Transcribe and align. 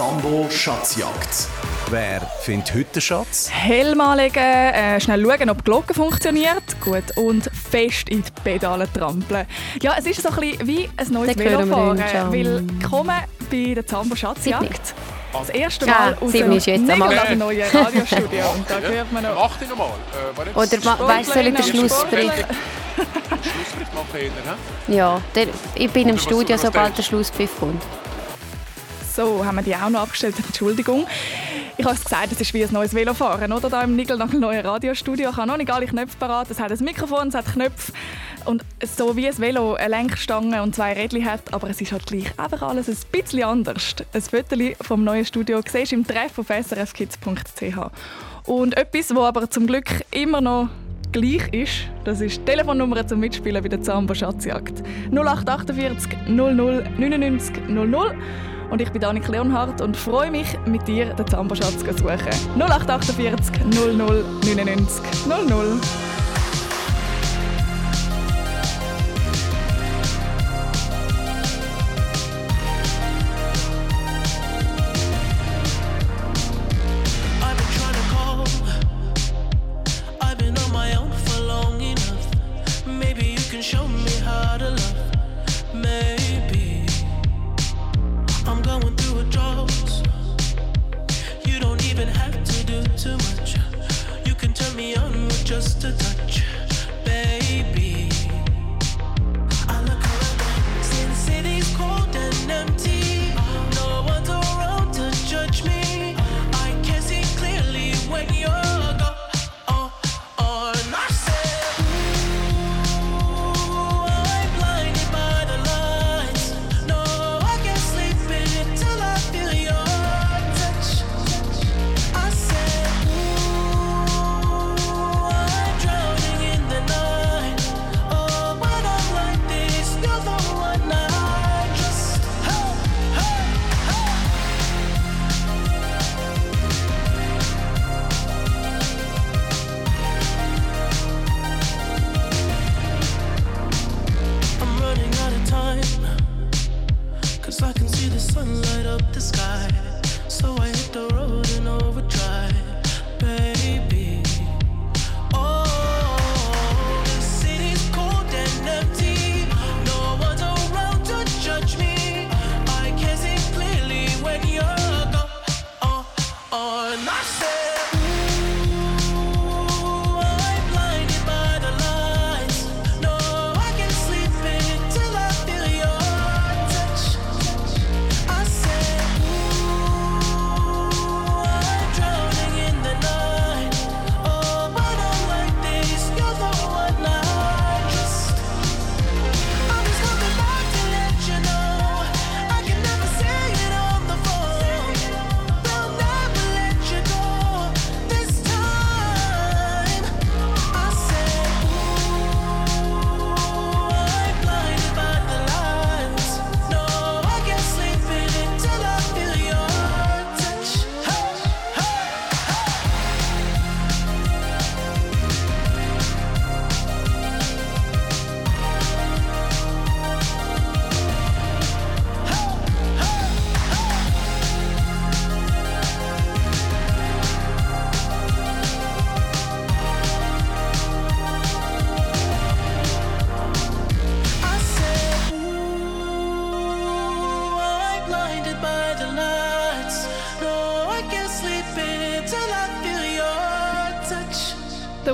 Zambo 0.00 0.48
Schatzjagd. 0.48 1.46
Wer 1.90 2.22
findet 2.40 2.72
heute 2.72 2.84
den 2.94 3.02
Schatz? 3.02 3.50
Helm 3.52 4.00
anlegen, 4.00 4.38
äh, 4.42 4.98
schnell 4.98 5.22
schauen, 5.22 5.50
ob 5.50 5.58
die 5.58 5.64
Glocke 5.64 5.92
funktioniert. 5.92 6.80
Gut, 6.80 7.14
und 7.16 7.50
fest 7.70 8.08
in 8.08 8.22
die 8.22 8.30
Pedale 8.42 8.90
trampeln. 8.90 9.46
Ja, 9.82 9.96
es 9.98 10.06
ist 10.06 10.22
so 10.22 10.30
ein 10.30 10.36
bisschen 10.36 10.66
wie 10.66 10.88
ein 10.96 11.06
neues 11.12 11.36
Den 11.36 11.44
Velofahren. 11.44 11.90
uns 11.90 12.14
an. 12.14 12.32
Willkommen 12.32 13.14
bei 13.50 13.74
der 13.74 13.86
Zambo 13.86 14.16
Schatzjagd. 14.16 14.94
Das 15.34 15.50
erste 15.50 15.84
Ja, 15.84 15.92
Mal 15.92 16.16
aus 16.18 16.32
jetzt 16.32 16.70
am 16.70 16.86
dem 16.86 17.38
neuen 17.38 17.62
Radiostudio. 17.74 18.52
Und 18.54 18.70
da 18.70 18.78
hört 18.78 19.12
man 19.12 19.22
noch... 19.22 19.34
Mach 19.34 19.58
dich 19.58 19.68
nochmal. 19.68 19.90
Äh, 20.34 20.58
Oder 20.58 21.08
weißt 21.08 21.28
du, 21.28 21.34
soll 21.34 21.46
ich 21.46 21.54
den 21.56 21.64
Schlussbericht? 21.64 22.46
Schlussbericht 22.96 23.94
machen 23.94 24.06
hä? 24.14 24.96
Ja, 24.96 25.20
der, 25.34 25.48
ich 25.74 25.90
bin 25.90 26.08
im 26.08 26.16
Studio, 26.16 26.56
sobald 26.56 26.96
der 26.96 27.02
Schlusspfiff 27.02 27.50
kommt. 27.60 27.82
So, 29.14 29.44
haben 29.44 29.56
wir 29.56 29.62
die 29.62 29.74
auch 29.74 29.90
noch 29.90 30.02
abgestellt. 30.02 30.36
Entschuldigung. 30.46 31.06
Ich 31.76 31.84
habe 31.84 31.94
es 31.94 32.04
gesagt, 32.04 32.30
es 32.30 32.40
ist 32.40 32.52
wie 32.52 32.62
ein 32.62 32.72
neues 32.72 32.94
Velofahren, 32.94 33.52
oder? 33.52 33.70
Da 33.70 33.82
im 33.82 33.96
Nigel 33.96 34.18
nach 34.18 34.30
einem 34.30 34.40
neuen 34.40 34.64
Radiostudio. 34.64 35.30
Ich 35.30 35.36
habe 35.36 35.48
noch 35.48 35.56
nicht 35.56 35.72
alle 35.72 35.86
Knöpfe 35.86 36.16
parat. 36.18 36.50
Es 36.50 36.60
hat 36.60 36.70
ein 36.70 36.84
Mikrofon, 36.84 37.28
es 37.28 37.34
hat 37.34 37.46
Knöpfe. 37.46 37.92
Und 38.44 38.64
so 38.84 39.16
wie 39.16 39.26
ein 39.26 39.38
Velo 39.38 39.74
eine 39.74 39.96
Lenkstange 39.96 40.62
und 40.62 40.74
zwei 40.74 40.92
Rädchen 40.92 41.24
hat, 41.24 41.52
aber 41.52 41.70
es 41.70 41.80
ist 41.80 41.92
halt 41.92 42.06
gleich 42.06 42.38
einfach 42.38 42.62
alles 42.62 42.88
ein 42.88 42.96
bisschen 43.10 43.44
anders. 43.44 43.96
Ein 44.12 44.22
Foto 44.22 44.56
vom 44.82 45.04
neuen 45.04 45.24
Studio 45.24 45.60
siehst 45.66 45.92
du 45.92 45.96
im 45.96 46.06
Treff 46.06 46.38
auf 46.38 46.48
srfkids.ch. 46.48 47.78
Und 48.46 48.76
etwas, 48.76 49.08
das 49.08 49.18
aber 49.18 49.50
zum 49.50 49.66
Glück 49.66 50.04
immer 50.10 50.40
noch 50.40 50.68
gleich 51.12 51.48
ist, 51.52 51.88
das 52.04 52.20
ist 52.20 52.38
die 52.38 52.44
Telefonnummer 52.44 53.06
zum 53.06 53.20
Mitspielen 53.20 53.62
bei 53.62 53.68
der 53.68 53.82
Zambo 53.82 54.14
Schatzjagd. 54.14 54.82
0848 55.10 56.28
00 56.28 56.84
99 56.98 57.68
00 57.68 58.14
und 58.70 58.80
ich 58.80 58.90
bin 58.90 59.00
Danik 59.00 59.28
Leonhardt 59.28 59.80
und 59.80 59.96
freue 59.96 60.30
mich, 60.30 60.56
mit 60.66 60.86
dir 60.86 61.14
den 61.14 61.26
Zambo-Schatz 61.26 61.78
zu 61.78 61.92
suchen. 61.92 62.30
0848 62.56 63.66
00 63.66 63.94
99 63.94 65.26
00. 65.26 65.80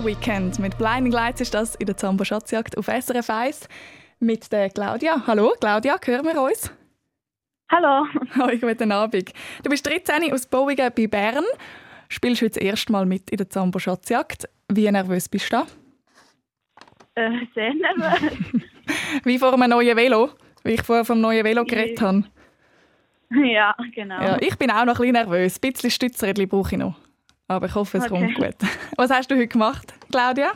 Weekend 0.07 0.61
mit 0.61 0.79
Blinding 0.79 1.13
Lights 1.13 1.41
ist 1.41 1.53
das 1.53 1.75
in 1.75 1.87
der 1.87 1.97
Zambo 1.97 2.23
Schatzjagd 2.23 2.79
auf 2.79 2.87
SRF 2.87 3.29
1 3.29 3.69
mit 4.21 4.53
der 4.53 4.71
Claudia. 4.71 5.25
Hallo, 5.27 5.53
Claudia, 5.59 5.97
hören 6.01 6.25
wir 6.25 6.41
uns? 6.41 6.73
Hallo. 7.69 8.07
Hallo, 8.37 8.57
guten 8.57 8.93
Abend. 8.93 9.33
Du 9.65 9.71
bist 9.71 9.85
13 9.85 10.33
aus 10.33 10.47
Bowigen 10.47 10.93
bei 10.97 11.09
Bern. 11.09 11.43
Spielst 12.09 12.41
heute 12.41 12.61
das 12.61 12.63
erste 12.63 12.93
Mal 12.93 13.05
mit 13.05 13.31
in 13.31 13.39
der 13.39 13.51
Zambo 13.51 13.81
Schatzjagd. 13.81 14.49
Wie 14.69 14.89
nervös 14.89 15.29
bist 15.29 15.53
du 15.53 15.57
da? 15.57 15.67
Äh, 17.21 17.45
sehr 17.53 17.75
nervös. 17.75 18.63
Wie 19.25 19.39
vor 19.41 19.55
einem 19.55 19.71
neuen 19.71 19.97
Velo, 19.97 20.31
wie 20.63 20.75
ich 20.75 20.83
vorher 20.83 21.05
vom 21.05 21.21
neuen 21.21 21.45
Velo 21.45 21.65
geredet 21.65 22.01
habe. 22.01 22.23
ja, 23.31 23.75
genau. 23.93 24.23
Ja, 24.23 24.39
ich 24.41 24.57
bin 24.57 24.71
auch 24.71 24.85
noch 24.85 24.95
ein 24.95 24.99
bisschen 24.99 25.13
nervös. 25.15 25.59
Ein 25.61 25.73
bisschen 25.73 25.91
Stützrädchen 25.91 26.49
brauche 26.49 26.77
ich 26.77 26.79
noch. 26.79 26.95
Aber 27.49 27.67
ich 27.67 27.75
hoffe, 27.75 27.99
es 27.99 28.05
Okay. 28.05 28.35
kommt 28.35 28.35
gut. 28.35 28.69
Was 28.97 29.11
hast 29.11 29.31
du 29.31 29.35
heute 29.37 29.49
gemacht, 29.49 29.95
Claudia? 30.11 30.53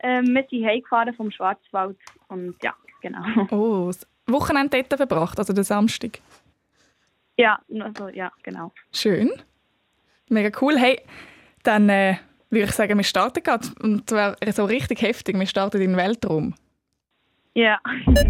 Ähm, 0.00 0.34
wir 0.34 0.44
sind 0.50 0.64
heimgefahren 0.64 1.14
vom 1.14 1.30
Schwarzwald 1.30 1.96
und 2.28 2.56
ja, 2.62 2.74
genau. 3.00 3.20
Oh, 3.50 3.86
das 3.88 4.06
Wochenende 4.26 4.82
dort 4.82 4.96
verbracht, 4.96 5.38
also 5.38 5.52
den 5.52 5.64
Samstag. 5.64 6.20
Ja, 7.36 7.58
also, 7.80 8.08
ja, 8.08 8.30
genau. 8.42 8.72
Schön. 8.92 9.30
Mega 10.28 10.56
cool. 10.60 10.78
Hey, 10.78 11.00
dann 11.64 11.88
äh, 11.88 12.16
würde 12.50 12.66
ich 12.66 12.72
sagen, 12.72 12.96
wir 12.96 13.04
starten 13.04 13.42
gerade. 13.42 13.66
Und 13.82 14.08
zwar 14.08 14.36
so 14.52 14.64
richtig 14.64 15.02
heftig. 15.02 15.38
Wir 15.38 15.46
starten 15.46 15.80
in 15.82 15.90
den 15.90 15.96
Weltraum. 15.96 16.54
Ja. 17.54 17.78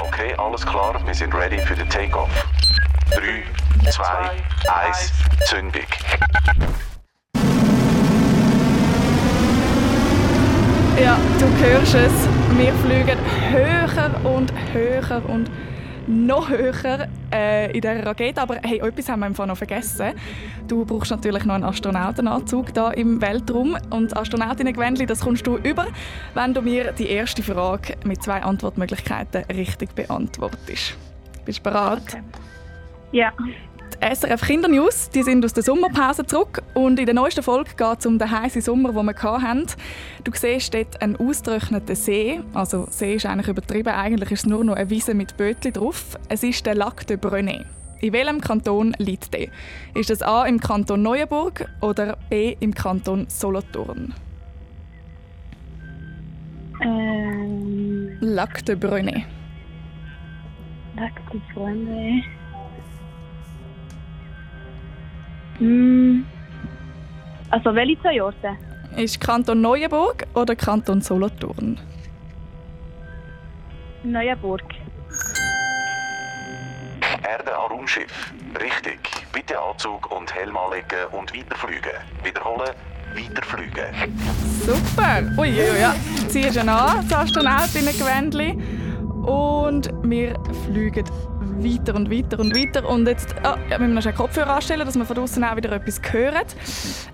Okay, 0.00 0.32
alles 0.34 0.64
klar, 0.64 1.04
wir 1.04 1.14
sind 1.14 1.34
ready 1.34 1.58
für 1.58 1.74
den 1.74 1.88
Takeoff. 1.88 2.30
3, 3.10 3.44
2, 3.90 4.04
1, 4.88 5.12
Zündung. 5.46 5.82
Ja, 11.00 11.18
du 11.38 11.46
hörst 11.64 11.94
es. 11.94 12.12
Wir 12.56 12.72
fliegen 12.74 13.18
höher 13.50 14.10
und 14.24 14.52
höher 14.72 15.22
und 15.28 15.50
noch 16.06 16.48
höher 16.48 17.08
äh, 17.32 17.66
in 17.66 17.80
dieser 17.80 18.06
Rakete. 18.06 18.40
Aber 18.40 18.56
hey, 18.62 18.80
etwas 18.80 19.08
haben 19.08 19.20
wir 19.20 19.26
einfach 19.26 19.46
noch 19.46 19.58
vergessen. 19.58 20.12
Du 20.66 20.84
brauchst 20.84 21.10
natürlich 21.10 21.44
noch 21.44 21.54
einen 21.54 21.64
Astronautenanzug 21.64 22.72
da 22.72 22.90
im 22.90 23.20
Weltraum. 23.20 23.76
Und 23.90 24.16
Astronautinnen-Gewändli, 24.16 25.06
das 25.06 25.20
kommst 25.20 25.46
du 25.46 25.56
über, 25.58 25.88
wenn 26.32 26.54
du 26.54 26.62
mir 26.62 26.92
die 26.92 27.08
erste 27.08 27.42
Frage 27.42 27.96
mit 28.04 28.22
zwei 28.22 28.42
Antwortmöglichkeiten 28.42 29.44
richtig 29.44 29.94
beantwortest. 29.94 30.96
Bist 31.44 31.58
du 31.58 31.62
bereit? 31.64 32.02
Okay. 32.08 32.22
Ja. 33.14 33.32
Die 33.38 34.14
SRF 34.14 34.42
Kindernews 34.42 35.08
die 35.08 35.22
sind 35.22 35.44
aus 35.44 35.52
der 35.52 35.62
Sommerpause 35.62 36.26
zurück 36.26 36.64
und 36.74 36.98
in 36.98 37.06
der 37.06 37.14
neuesten 37.14 37.44
Folge 37.44 37.70
geht 37.76 38.00
es 38.00 38.06
um 38.06 38.18
den 38.18 38.28
heißen 38.28 38.60
Sommer, 38.60 38.92
den 38.92 39.06
wir 39.06 39.22
hatten. 39.22 39.66
Du 40.24 40.32
siehst 40.34 40.74
dort 40.74 41.00
einen 41.00 41.14
ausgetrockneten 41.14 41.94
See. 41.94 42.40
Also 42.54 42.88
See 42.90 43.14
ist 43.14 43.26
eigentlich 43.26 43.46
übertrieben, 43.46 43.94
eigentlich 43.94 44.32
ist 44.32 44.40
es 44.40 44.46
nur 44.46 44.64
noch 44.64 44.74
eine 44.74 44.90
Wiese 44.90 45.14
mit 45.14 45.36
Bötli 45.36 45.70
drauf. 45.70 46.18
Es 46.28 46.42
ist 46.42 46.66
der 46.66 46.74
Lac 46.74 47.06
de 47.06 47.16
Brenet. 47.16 47.66
In 48.00 48.12
welchem 48.12 48.40
Kanton 48.40 48.96
liegt 48.98 49.32
der? 49.32 49.46
Ist 49.94 50.10
es 50.10 50.20
A 50.20 50.44
im 50.46 50.58
Kanton 50.58 51.00
Neuenburg 51.02 51.70
oder 51.82 52.18
B 52.28 52.56
im 52.58 52.74
Kanton 52.74 53.26
Solothurn? 53.28 54.12
Ähm, 56.82 58.18
Lac 58.20 58.64
de 58.64 58.74
Brenet. 58.74 59.22
Lac 60.96 61.30
de 61.30 61.40
Freunde. 61.52 62.24
Hm. 65.58 66.26
Also 67.50 67.74
welche 67.74 68.00
zwei 68.00 68.22
Orte? 68.22 68.56
Ist 68.96 69.20
Kanton 69.20 69.60
Neuenburg 69.60 70.24
oder 70.34 70.54
Kanton 70.56 71.00
Solothurn? 71.00 71.78
Neuenburg. 74.02 74.62
Erde 77.22 77.56
an 77.56 77.70
Raumschiff. 77.70 78.32
Richtig. 78.60 78.98
Bitte 79.32 79.58
Anzug 79.58 80.10
und 80.12 80.32
Helm 80.34 80.56
anlegen 80.56 81.06
und 81.12 81.34
weiterfliegen. 81.34 81.92
Wiederholen, 82.22 82.70
weiterfliegen. 83.14 83.86
Super! 84.60 85.22
Ui, 85.38 85.48
ui, 85.48 85.70
ui, 85.70 85.80
ja. 85.80 85.94
Ziehst 86.28 86.56
ihn 86.56 86.68
an, 86.68 87.06
das 87.08 87.18
Astronautinnen-Gewändli. 87.20 88.83
Und 89.26 89.90
wir 90.02 90.34
fliegen 90.66 91.04
weiter 91.58 91.94
und 91.94 92.10
weiter 92.10 92.38
und 92.38 92.54
weiter. 92.54 92.88
Und 92.88 93.06
jetzt 93.06 93.34
ah, 93.42 93.56
ja, 93.70 93.78
müssen 93.78 93.90
wir 93.90 93.94
noch 93.94 94.02
schnell 94.02 94.14
Kopfhörer 94.14 94.56
anstellen, 94.56 94.84
dass 94.84 94.96
wir 94.96 95.04
von 95.04 95.16
draußen 95.16 95.42
auch 95.42 95.56
wieder 95.56 95.72
etwas 95.72 96.00
hören. 96.12 96.44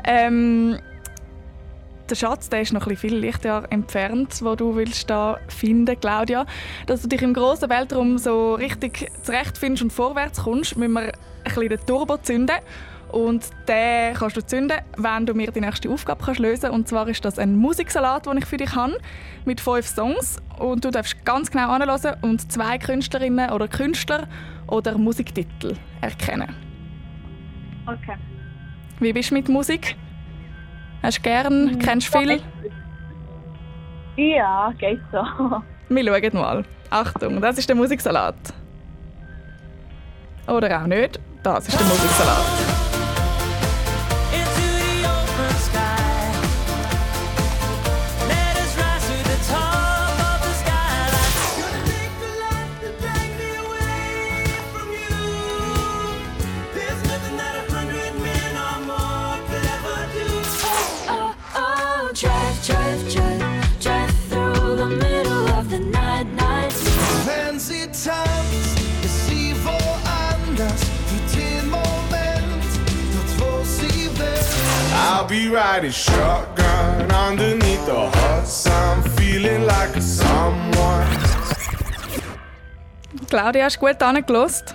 Ähm, 0.04 0.78
der 2.08 2.16
Schatz 2.16 2.48
der 2.48 2.62
ist 2.62 2.72
noch 2.72 2.82
ein 2.82 2.88
bisschen 2.88 3.10
viel 3.10 3.18
Lichtjahr 3.18 3.70
entfernt, 3.70 4.40
wo 4.42 4.56
du 4.56 4.74
willst 4.74 5.08
da 5.08 5.38
finden, 5.48 5.98
Claudia. 6.00 6.44
Dass 6.86 7.02
du 7.02 7.08
dich 7.08 7.22
im 7.22 7.32
großen 7.32 7.70
Weltraum 7.70 8.18
so 8.18 8.54
richtig 8.54 9.10
zurechtfindest 9.22 9.84
und 9.84 9.92
vorwärts 9.92 10.42
kommst, 10.42 10.76
müssen 10.76 10.94
wir 10.94 11.02
ein 11.02 11.12
bisschen 11.44 11.68
den 11.68 11.86
Turbo 11.86 12.16
zünden. 12.16 12.56
Und 13.12 13.50
den 13.68 14.14
kannst 14.14 14.36
du 14.36 14.44
zünden, 14.44 14.78
wenn 14.96 15.26
du 15.26 15.34
mir 15.34 15.50
die 15.50 15.60
nächste 15.60 15.90
Aufgabe 15.90 16.24
kannst 16.24 16.40
lösen 16.40 16.62
kannst. 16.62 16.74
Und 16.74 16.88
zwar 16.88 17.08
ist 17.08 17.24
das 17.24 17.38
ein 17.38 17.56
Musiksalat, 17.56 18.26
den 18.26 18.38
ich 18.38 18.46
für 18.46 18.56
dich 18.56 18.74
habe, 18.74 18.98
mit 19.44 19.60
fünf 19.60 19.86
Songs. 19.86 20.38
Und 20.58 20.84
du 20.84 20.90
darfst 20.90 21.24
ganz 21.24 21.50
genau 21.50 21.70
anhören 21.70 22.16
und 22.22 22.52
zwei 22.52 22.78
Künstlerinnen 22.78 23.50
oder 23.50 23.68
Künstler 23.68 24.28
oder 24.66 24.96
Musiktitel 24.98 25.74
erkennen. 26.00 26.54
Okay. 27.86 28.16
Wie 29.00 29.12
bist 29.12 29.30
du 29.30 29.34
mit 29.34 29.48
Musik? 29.48 29.96
Hast 31.02 31.18
du 31.18 31.22
gern? 31.22 31.78
Kennst 31.78 32.14
du 32.14 32.18
viel? 32.18 32.42
Ja, 34.16 34.72
geht 34.78 35.00
so. 35.10 35.18
Wir 35.88 36.04
schauen 36.04 36.40
mal. 36.40 36.64
Achtung, 36.90 37.40
das 37.40 37.58
ist 37.58 37.68
der 37.68 37.76
Musiksalat. 37.76 38.36
Oder 40.46 40.82
auch 40.82 40.86
nicht. 40.86 41.18
Das 41.42 41.66
ist 41.68 41.78
der 41.78 41.86
Musiksalat. 41.86 42.69
Riding 75.52 75.90
shotgun 75.92 77.10
underneath 77.10 77.84
the 77.86 77.94
hot 78.18 78.46
sun, 78.46 79.02
feeling 79.16 79.64
like 79.66 79.96
a 79.96 80.00
someone. 80.00 81.06
Claudia, 83.28 83.64
hast 83.64 83.76
du 83.76 83.86
gut 83.86 84.02
angelost 84.02 84.74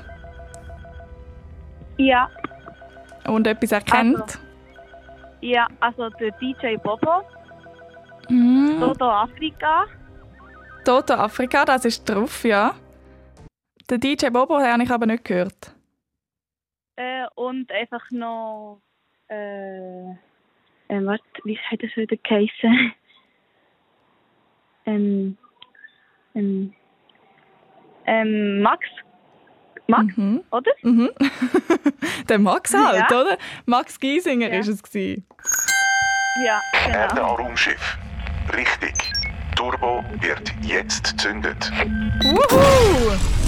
Ja. 1.97 2.29
und 3.27 3.47
etwas 3.47 3.71
erkannt? 3.71 4.21
Also. 4.21 4.39
Ja, 5.41 5.67
also 5.79 6.09
der 6.09 6.31
DJ 6.31 6.77
Bobo, 6.77 7.23
Mhm. 8.29 8.79
Toto 8.79 9.05
Afrika. 9.09 9.85
Toto 10.83 11.13
Afrika, 11.13 11.63
das 11.65 11.85
ist 11.85 12.03
drauf, 12.09 12.43
ja. 12.43 12.73
Der 13.89 13.99
DJ 13.99 14.29
Bobo 14.29 14.57
den 14.57 14.71
habe 14.71 14.83
ich 14.83 14.89
aber 14.91 15.05
nicht 15.05 15.23
gehört. 15.23 15.75
Äh, 16.95 17.25
und 17.35 17.71
einfach 17.71 18.03
noch. 18.09 18.81
Äh, 19.27 20.15
äh, 20.87 21.03
warte, 21.05 21.23
wie 21.43 21.57
hat 21.57 21.81
das 21.83 21.95
wieder 21.95 22.15
geheißen? 22.17 22.93
ähm, 24.85 25.37
ähm, 26.35 26.73
ähm, 28.05 28.61
Max? 28.61 28.85
Max, 29.87 30.17
Mhm. 30.17 30.43
oder? 30.51 30.71
Mhm. 30.81 31.09
der 32.29 32.39
Max 32.39 32.73
halt, 32.73 33.11
Ja. 33.11 33.21
oder? 33.21 33.37
Max 33.65 33.99
Giesinger 33.99 34.49
Ja. 34.51 34.59
ist 34.59 34.67
es 34.67 34.81
gewesen. 34.83 35.25
Ja, 36.45 36.59
Erde 36.87 37.15
genau. 37.15 37.35
an 37.35 37.45
Raumschiff. 37.45 37.97
Richtig. 38.55 39.11
Turbo 39.55 40.03
wird 40.19 40.51
jetzt 40.63 41.11
gezündet. 41.17 41.71
Wuhu! 42.23 43.44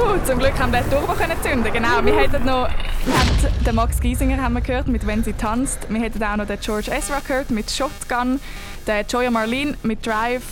Puh, 0.00 0.18
zum 0.24 0.38
Glück 0.38 0.58
haben 0.58 0.72
wir 0.72 0.80
den 0.80 0.90
Turbo 0.90 1.12
können 1.12 1.36
zünden. 1.42 1.70
Genau, 1.70 2.02
wir 2.02 2.16
hätten 2.16 2.42
noch 2.46 2.70
wir 3.04 3.18
haben 3.18 3.64
den 3.66 3.74
Max 3.74 4.00
Giesinger 4.00 4.42
haben 4.42 4.54
wir 4.54 4.62
gehört 4.62 4.88
mit 4.88 5.06
«Wenn 5.06 5.22
sie 5.22 5.34
tanzt». 5.34 5.90
Wir 5.90 6.00
hätten 6.00 6.22
auch 6.22 6.36
noch 6.36 6.46
den 6.46 6.58
George 6.58 6.90
Ezra 6.90 7.20
gehört 7.20 7.50
mit 7.50 7.70
«Shotgun», 7.70 8.40
den 8.86 9.06
Joya 9.06 9.30
Marlene 9.30 9.76
mit 9.82 10.06
«Drive», 10.06 10.42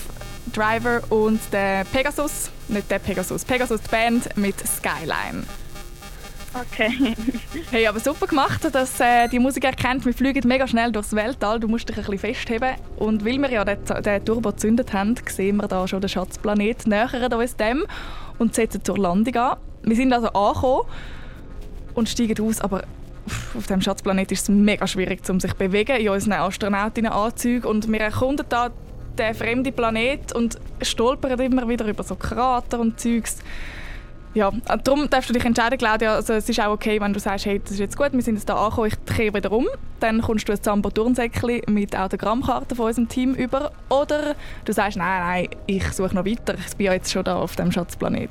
«Driver» 0.52 1.00
und 1.08 1.40
den 1.50 1.86
Pegasus, 1.86 2.50
nicht 2.68 2.90
der 2.90 2.98
Pegasus, 2.98 3.46
Pegasus 3.46 3.80
die 3.80 3.88
Band 3.88 4.36
mit 4.36 4.56
«Skyline». 4.66 5.44
Okay. 6.54 7.14
Hey, 7.70 7.86
aber 7.86 8.00
super 8.00 8.26
gemacht, 8.26 8.66
dass 8.72 8.98
äh, 9.00 9.28
die 9.28 9.38
Musik 9.38 9.64
erkennt. 9.64 10.04
Wir 10.06 10.14
fliegen 10.14 10.46
mega 10.48 10.66
schnell 10.66 10.90
durchs 10.90 11.14
Weltall. 11.14 11.60
Du 11.60 11.68
musst 11.68 11.88
dich 11.88 11.98
ein 11.98 12.04
bisschen 12.04 12.18
festheben. 12.18 12.76
Und 12.96 13.24
weil 13.24 13.36
wir 13.38 13.50
ja 13.50 13.64
den, 13.64 13.78
den 14.02 14.24
Turbo 14.24 14.50
gezündet 14.50 14.92
haben, 14.94 15.14
sehen 15.28 15.56
wir 15.56 15.68
da 15.68 15.86
schon 15.86 16.00
den 16.00 16.08
Schatzplanet, 16.08 16.86
nähern 16.86 17.32
uns 17.32 17.56
dem 17.56 17.84
und 18.38 18.54
setzen 18.54 18.84
zur 18.84 18.98
Landung 18.98 19.34
an. 19.36 19.58
Wir 19.82 19.96
sind 19.96 20.12
also 20.12 20.28
angekommen 20.28 20.88
und 21.94 22.08
steigen 22.08 22.46
aus, 22.46 22.60
aber 22.60 22.82
auf 23.56 23.66
dem 23.66 23.80
Schatzplanet 23.80 24.32
ist 24.32 24.42
es 24.42 24.48
mega 24.48 24.86
schwierig, 24.86 25.28
um 25.28 25.40
sich 25.40 25.52
zu 25.52 25.58
bewegen 25.58 25.96
in 25.96 26.08
unseren 26.08 26.34
Astronautinnenanzügen. 26.34 27.68
Und 27.68 27.90
wir 27.90 28.00
erkunden 28.00 28.46
da 28.48 28.70
den 29.18 29.34
fremden 29.34 29.72
Planet 29.72 30.32
und 30.32 30.58
stolpern 30.82 31.38
immer 31.38 31.68
wieder 31.68 31.86
über 31.86 32.02
so 32.02 32.14
Krater 32.14 32.80
und 32.80 32.98
Zeugs. 33.00 33.38
Ja, 34.38 34.52
darum 34.84 35.10
darfst 35.10 35.28
du 35.28 35.34
dich 35.34 35.44
entscheiden, 35.44 35.76
Claudia. 35.76 36.14
Also, 36.14 36.34
es 36.34 36.48
ist 36.48 36.60
auch 36.60 36.70
okay, 36.70 37.00
wenn 37.00 37.12
du 37.12 37.18
sagst, 37.18 37.44
hey, 37.44 37.58
das 37.58 37.72
ist 37.72 37.80
jetzt 37.80 37.96
gut, 37.96 38.12
wir 38.12 38.22
sind 38.22 38.36
jetzt 38.36 38.48
hier 38.48 38.56
angekommen, 38.56 38.86
ich 38.86 38.94
drehe 39.04 39.34
wieder 39.34 39.50
um. 39.50 39.66
Dann 39.98 40.22
kommst 40.22 40.48
du 40.48 40.52
ein 40.52 40.62
Zambo-Turnsäckchen 40.62 41.62
mit 41.66 41.98
Autogrammkarten 41.98 42.76
von 42.76 42.86
unserem 42.86 43.08
Team 43.08 43.34
über. 43.34 43.72
Oder 43.88 44.36
du 44.64 44.72
sagst, 44.72 44.96
nein, 44.96 45.22
nein, 45.24 45.48
ich 45.66 45.92
suche 45.92 46.14
noch 46.14 46.24
weiter, 46.24 46.54
ich 46.54 46.76
bin 46.76 46.86
ja 46.86 46.92
jetzt 46.92 47.10
schon 47.10 47.24
da 47.24 47.34
auf 47.34 47.56
dem 47.56 47.72
Schatzplanet. 47.72 48.30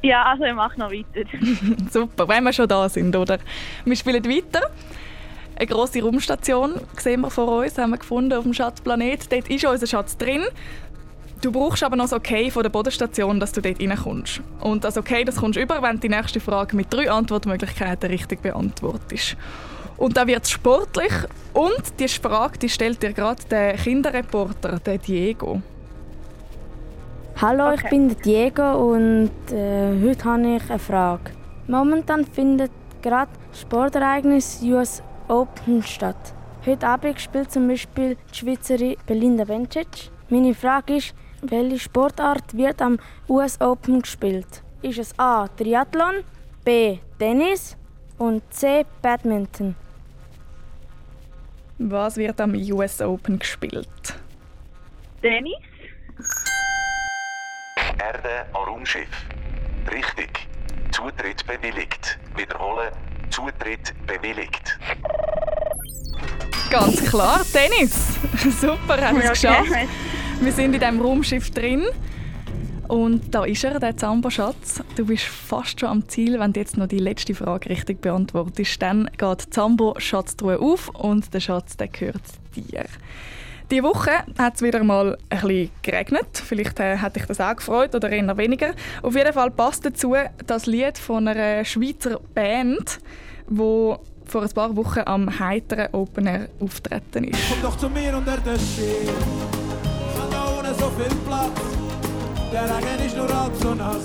Ja, 0.00 0.22
also 0.22 0.44
ich 0.44 0.54
mache 0.54 0.80
noch 0.80 0.90
weiter. 0.90 1.28
Super, 1.90 2.26
wenn 2.26 2.42
wir 2.42 2.54
schon 2.54 2.66
da 2.66 2.88
sind, 2.88 3.14
oder? 3.14 3.38
Wir 3.84 3.96
spielen 3.96 4.24
weiter. 4.24 4.70
Eine 5.58 5.66
grosse 5.66 6.02
Raumstation 6.02 6.74
sehen 6.98 7.20
wir 7.22 7.30
vor 7.30 7.62
uns, 7.62 7.76
haben 7.76 7.90
wir 7.90 7.98
gefunden 7.98 8.32
auf 8.34 8.44
dem 8.44 8.54
Schatzplanet. 8.54 9.30
Dort 9.30 9.50
ist 9.50 9.66
unser 9.66 9.86
Schatz 9.86 10.16
drin. 10.16 10.44
Du 11.42 11.52
brauchst 11.52 11.82
aber 11.84 11.96
noch 11.96 12.04
das 12.04 12.12
Okay 12.14 12.50
von 12.50 12.62
der 12.62 12.70
Bodenstation, 12.70 13.38
dass 13.38 13.52
du 13.52 13.60
dort 13.60 13.80
reinkommst. 13.80 14.40
Und 14.60 14.84
das 14.84 14.96
Okay, 14.96 15.24
das 15.24 15.36
kommst 15.36 15.56
du 15.56 15.62
über, 15.62 15.82
wenn 15.82 15.96
du 15.96 16.00
die 16.00 16.08
nächste 16.08 16.40
Frage 16.40 16.74
mit 16.74 16.92
drei 16.92 17.10
Antwortmöglichkeiten 17.10 18.10
richtig 18.10 18.42
beantwortest. 18.42 19.36
Und 19.96 20.16
da 20.16 20.26
wird 20.26 20.44
es 20.44 20.50
sportlich 20.50 21.12
und 21.54 21.98
die 21.98 22.08
Frage 22.08 22.58
die 22.58 22.68
stellt 22.68 23.02
dir 23.02 23.12
gerade 23.12 23.42
der 23.50 23.74
Kinderreporter, 23.74 24.78
der 24.80 24.98
Diego. 24.98 25.62
Hallo, 27.40 27.72
ich 27.72 27.80
Okay. 27.80 27.88
bin 27.90 28.08
der 28.08 28.16
Diego 28.18 28.92
und 28.94 29.30
äh, 29.52 29.92
heute 30.02 30.24
habe 30.24 30.56
ich 30.56 30.70
eine 30.70 30.78
Frage. 30.78 31.32
Momentan 31.66 32.24
findet 32.24 32.70
gerade 33.02 33.30
das 33.50 33.60
Sportereignis 33.60 34.60
US 34.62 35.02
Open 35.28 35.82
statt. 35.82 36.34
Heute 36.64 36.86
Abend 36.86 37.20
spielt 37.20 37.50
zum 37.52 37.68
Beispiel 37.68 38.16
die 38.32 38.38
Schweizerin 38.38 38.96
Belinda 39.06 39.44
Bencic. 39.44 40.10
Meine 40.28 40.54
Frage 40.54 40.96
ist, 40.96 41.14
welche 41.50 41.78
Sportart 41.78 42.56
wird 42.56 42.80
am 42.82 42.98
US 43.28 43.60
Open 43.60 44.02
gespielt? 44.02 44.62
Ist 44.82 44.98
es 44.98 45.18
A. 45.18 45.48
Triathlon, 45.48 46.24
B. 46.64 46.98
Tennis 47.18 47.76
und 48.18 48.42
C. 48.52 48.84
Badminton? 49.02 49.74
Was 51.78 52.16
wird 52.16 52.40
am 52.40 52.54
US 52.54 53.00
Open 53.00 53.38
gespielt? 53.38 53.88
Dennis? 55.22 55.54
Erde 57.98 58.46
an 58.52 58.62
Raumschiff. 58.66 59.08
Richtig. 59.92 60.46
Zutritt 60.92 61.44
bewilligt. 61.46 62.18
Wiederholen. 62.36 62.92
Zutritt 63.30 63.92
bewilligt. 64.06 64.78
Ganz 66.70 67.04
klar, 67.10 67.40
Tennis. 67.52 68.18
Super, 68.60 69.00
haben 69.00 69.20
wir 69.20 69.32
es 69.32 69.44
Okay. 69.44 69.62
geschafft. 69.62 69.88
Wir 70.40 70.52
sind 70.52 70.74
in 70.74 70.80
diesem 70.80 71.00
Raumschiff 71.00 71.50
drin. 71.50 71.84
Und 72.88 73.34
da 73.34 73.44
ist 73.44 73.64
er, 73.64 73.80
der 73.80 73.96
Zambo-Schatz. 73.96 74.82
Du 74.94 75.06
bist 75.06 75.24
fast 75.24 75.80
schon 75.80 75.88
am 75.88 76.08
Ziel, 76.08 76.38
wenn 76.38 76.52
du 76.52 76.60
jetzt 76.60 76.76
noch 76.76 76.86
die 76.86 76.98
letzte 76.98 77.34
Frage 77.34 77.70
richtig 77.70 78.00
beantwortest. 78.00 78.80
Dann 78.80 79.10
geht 79.16 79.52
Zambo-Schatztruhe 79.52 80.60
auf 80.60 80.88
und 80.90 81.34
der 81.34 81.40
Schatz 81.40 81.76
der 81.76 81.88
gehört 81.88 82.22
dir. 82.54 82.84
Diese 83.70 83.82
Woche 83.82 84.12
hat 84.38 84.54
es 84.56 84.62
wieder 84.62 84.84
mal 84.84 85.18
ein 85.30 85.40
bisschen 85.40 85.70
geregnet. 85.82 86.28
Vielleicht 86.32 86.78
äh, 86.78 86.98
hat 86.98 87.16
dich 87.16 87.26
das 87.26 87.40
auch 87.40 87.56
gefreut 87.56 87.94
oder 87.96 88.08
eher 88.10 88.36
weniger. 88.36 88.74
Auf 89.02 89.16
jeden 89.16 89.32
Fall 89.32 89.50
passt 89.50 89.84
dazu 89.84 90.14
das 90.46 90.66
Lied 90.66 90.98
von 90.98 91.26
einer 91.26 91.64
Schweizer 91.64 92.20
Band, 92.34 93.00
wo 93.48 93.98
vor 94.26 94.42
ein 94.42 94.50
paar 94.50 94.76
Wochen 94.76 95.00
am 95.06 95.40
heiteren 95.40 95.88
Open 95.92 96.26
Air 96.26 96.48
auftreten 96.60 97.24
ist. 97.24 97.40
Komm 97.48 97.62
doch 97.62 97.76
zu 97.76 97.88
mir 97.88 98.16
unter 98.16 98.36
den 98.36 98.56
Schirm. 98.56 99.65
So 100.78 100.90
viel 100.90 101.14
Platz. 101.26 101.50
Der 102.52 102.62
Regen 102.64 103.06
ist 103.06 103.16
nur 103.16 103.28
halb 103.28 103.54
so 103.56 103.74
nass. 103.74 104.04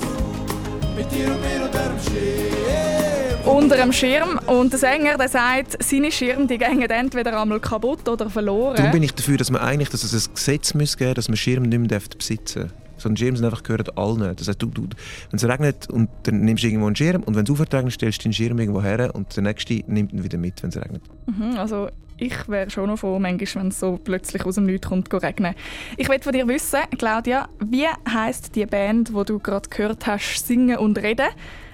Mit 0.96 1.12
dir 1.12 1.28
und 1.28 1.42
mir 1.42 1.66
unter 1.66 1.80
dem 1.80 2.00
Schirm. 2.00 3.56
unter 3.56 3.78
dem 3.78 3.92
Schirm 3.94 4.40
und 4.46 4.72
der 4.72 4.80
Sänger 4.80 5.18
der 5.18 5.28
sagt, 5.28 5.84
seine 5.84 6.12
Schirme 6.12 6.48
die 6.48 6.58
gehen 6.58 6.82
entweder 6.82 7.42
einmal 7.42 7.60
kaputt 7.60 8.08
oder 8.08 8.30
verloren. 8.30 8.75
Darum 8.75 8.92
bin 8.92 9.04
ich 9.04 9.13
dafür, 9.13 9.38
dass 9.38 9.50
man 9.50 9.62
eigentlich 9.62 9.90
dass 9.90 10.04
es 10.04 10.28
ein 10.28 10.34
Gesetz 10.34 10.74
muss 10.74 10.98
geben 10.98 11.13
dass 11.16 11.28
man 11.28 11.38
Schirm 11.38 11.63
nicht 11.63 11.80
mehr 11.80 11.88
darf 11.88 12.10
besitzen 12.10 12.63
darf. 12.63 12.72
Sondern 12.98 13.18
Schirme 13.18 13.38
sind 13.38 13.46
einfach 13.46 13.63
gehören 13.63 13.88
allen. 13.96 14.36
Das 14.36 14.48
heißt, 14.48 14.62
du, 14.62 14.68
du, 14.68 14.84
wenn 14.84 15.38
es 15.38 15.44
regnet 15.44 15.90
und 15.90 16.08
dann 16.24 16.42
nimmst 16.42 16.63
du 16.63 16.68
irgendwo 16.68 16.86
einen 16.86 16.96
Schirm 16.96 17.24
und 17.24 17.36
wenn 17.36 17.46
es 17.46 17.50
aufregnet, 17.50 17.94
stellst 17.94 18.20
du 18.20 18.24
den 18.30 18.34
Schirm 18.34 18.60
irgendwo 18.60 18.84
her 18.84 19.10
und 19.16 19.36
der 19.36 19.42
nächste 19.42 19.82
nimmt 19.88 20.13
ihn 20.13 20.24
wieder 20.24 20.38
mit, 20.38 20.62
wenn 20.62 20.70
es 20.70 20.75
regnet. 20.78 21.01
Mhm, 21.25 21.58
also 21.58 21.88
ich 22.22 22.48
wäre 22.48 22.70
schon 22.70 22.88
noch 22.88 23.00
froh, 23.00 23.18
manchmal, 23.18 23.63
wenn 23.63 23.70
es 23.70 23.80
so 23.80 24.00
plötzlich 24.01 24.46
aus 24.46 24.56
dem 24.56 24.68
Nichts 24.68 24.88
kommt, 24.88 25.12
regnen. 25.12 25.56
Ich 25.98 26.08
will 26.08 26.20
von 26.22 26.32
dir 26.34 26.48
wissen, 26.48 26.82
Claudia, 26.98 27.50
wie 27.60 27.88
heißt 27.88 28.56
die 28.56 28.68
Band, 28.68 29.13
wo 29.13 29.24
du 29.24 29.40
gerade 29.40 29.68
gehört 29.70 30.06
hast, 30.06 30.46
singen 30.46 30.78
und 30.78 31.01
reden? 31.01 31.30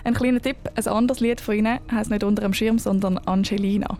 Ein 0.05 0.13
kleiner 0.13 0.41
Tipp: 0.41 0.55
Ein 0.75 0.87
anderes 0.87 1.19
Lied 1.19 1.41
von 1.41 1.55
ihnen 1.55 1.79
heißt 1.91 2.09
nicht 2.11 2.23
unter 2.23 2.43
dem 2.43 2.53
Schirm, 2.53 2.79
sondern 2.79 3.17
Angelina. 3.17 3.97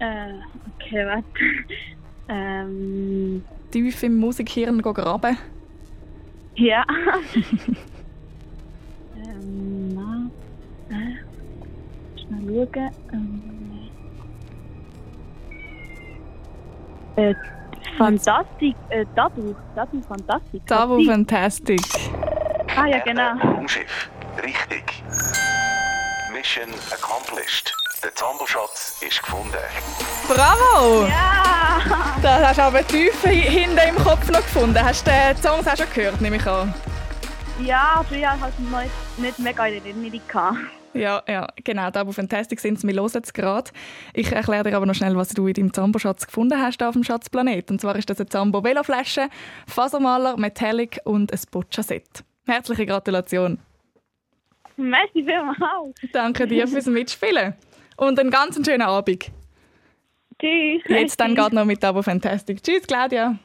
Äh, 0.00 0.34
okay, 0.74 1.06
warte. 1.06 1.24
Ähm, 2.26 3.44
Tief 3.70 4.02
im 4.02 4.16
Musikhirn 4.16 4.80
graben. 4.80 5.36
ja. 6.54 6.82
ähm, 9.26 9.94
na, 9.94 10.30
äh, 10.88 11.16
schnell 12.18 12.66
schauen. 12.72 12.90
Ähm, 13.12 13.43
äh, 17.16 17.34
Fantastik, 17.98 18.74
äh, 18.88 19.04
Dabu. 19.14 19.54
Tabu 20.66 20.98
Die- 20.98 21.06
Fantastic. 21.06 21.80
Ah 22.76 22.86
ja, 22.86 22.98
genau. 23.00 23.32
Raumschiff. 23.42 24.10
Richtig. 24.42 25.02
Mission 26.32 26.68
accomplished. 26.92 27.72
Der 28.02 28.14
Zamboschatz 28.14 29.00
ist 29.06 29.22
gefunden. 29.22 29.54
Bravo! 30.28 31.04
Ja! 31.06 31.80
Das 32.22 32.42
hast 32.48 32.58
du 32.58 32.62
aber 32.62 32.86
tief 32.86 33.14
hi- 33.24 33.40
hinten 33.42 33.78
im 33.78 33.96
Kopf 33.96 34.28
noch 34.30 34.40
gefunden. 34.40 34.78
Hast 34.82 35.06
du 35.06 35.10
den 35.10 35.36
Songs 35.36 35.66
auch 35.68 35.76
schon 35.76 35.86
gehört, 35.94 36.20
nehme 36.20 36.36
ich 36.36 36.46
an? 36.46 36.74
Ja, 37.60 38.04
früher 38.08 38.30
halt 38.30 38.58
nicht, 38.58 39.18
nicht 39.18 39.38
mega 39.38 39.66
in 39.66 39.84
Erinnerung 39.84 40.20
gehabt. 40.26 40.56
Ja, 40.94 41.22
ja, 41.28 41.48
genau. 41.62 41.90
Tabu 41.90 42.12
Fantastic 42.12 42.60
sind 42.60 42.82
Wir 42.82 42.94
hören 42.94 43.22
es 43.22 43.32
gerade. 43.32 43.70
Ich 44.12 44.30
erkläre 44.32 44.64
dir 44.64 44.76
aber 44.76 44.86
noch 44.86 44.94
schnell, 44.94 45.16
was 45.16 45.28
du 45.30 45.46
in 45.46 45.54
deinem 45.54 45.72
Zambo-Schatz 45.72 46.26
gefunden 46.26 46.60
hast 46.60 46.82
auf 46.82 46.94
dem 46.94 47.04
Schatzplanet. 47.04 47.70
Und 47.70 47.80
zwar 47.80 47.96
ist 47.96 48.08
das 48.08 48.20
eine 48.20 48.28
Zambo-Veloflasche, 48.28 49.28
Fasermaler, 49.66 50.36
Metallic 50.36 51.00
und 51.04 51.32
ein 51.32 51.40
Boccia-Set. 51.50 52.24
Herzliche 52.46 52.86
Gratulation. 52.86 53.58
Merci 54.76 55.24
vielmals. 55.24 55.94
Danke 56.12 56.46
dir 56.46 56.66
fürs 56.66 56.86
Mitspielen. 56.86 57.54
Und 57.96 58.18
einen 58.18 58.30
ganz 58.30 58.56
schönen 58.64 58.82
Abend. 58.82 59.30
Tschüss. 60.40 60.82
Jetzt 60.88 61.20
dann 61.20 61.34
geht 61.34 61.52
noch 61.52 61.64
mit 61.64 61.80
Tabu 61.80 62.02
Fantastic. 62.02 62.62
Tschüss, 62.62 62.86
Claudia. 62.86 63.38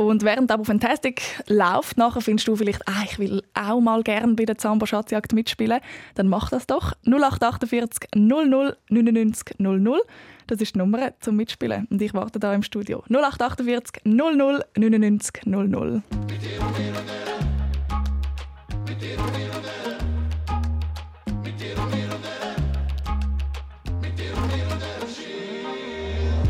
Und 0.00 0.22
während 0.22 0.48
Tabu 0.48 0.64
Fantastic 0.64 1.20
läuft, 1.46 1.98
nachher 1.98 2.22
findest 2.22 2.48
du 2.48 2.56
vielleicht, 2.56 2.88
ah, 2.88 3.02
ich 3.04 3.18
will 3.18 3.42
auch 3.52 3.82
mal 3.82 4.02
gerne 4.02 4.32
bei 4.32 4.46
der 4.46 4.56
Zambo 4.56 4.86
Schatzjagd 4.86 5.34
mitspielen, 5.34 5.78
dann 6.14 6.26
mach 6.26 6.48
das 6.48 6.66
doch. 6.66 6.94
0848 7.04 8.08
00 8.14 8.78
99 8.88 9.58
00. 9.58 10.00
Das 10.46 10.58
ist 10.62 10.74
die 10.74 10.78
Nummer 10.78 11.12
zum 11.20 11.36
Mitspielen. 11.36 11.86
Und 11.90 12.00
ich 12.00 12.14
warte 12.14 12.38
da 12.38 12.54
im 12.54 12.62
Studio. 12.62 13.04
0848 13.10 14.02
00 14.04 14.64
99 14.74 15.44
00. 15.44 16.02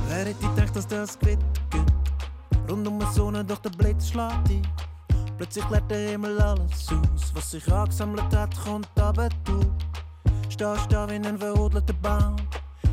Wer 0.06 0.18
hätte 0.18 0.34
gedacht, 0.34 0.76
dass 0.76 0.86
das 0.86 1.18
gibt? 1.18 1.42
Rund 2.70 2.86
um 2.86 3.00
die 3.00 3.06
Sonne, 3.06 3.44
doch 3.44 3.58
der 3.58 3.70
Blitz 3.70 4.10
schlägt 4.10 4.48
ein. 4.48 4.62
Plötzlich 5.36 5.68
leert 5.70 5.90
der 5.90 6.10
Himmel 6.10 6.40
alles 6.40 6.88
aus. 6.88 7.32
Was 7.34 7.50
sich 7.50 7.72
angesammelt 7.72 8.32
hat, 8.36 8.50
kommt 8.64 8.88
aber 8.96 9.28
du. 9.44 9.60
Stehst 10.48 10.86
da 10.88 11.08
wie 11.10 11.14
ein 11.14 11.36
verhudelter 11.36 11.94
Baum, 11.94 12.36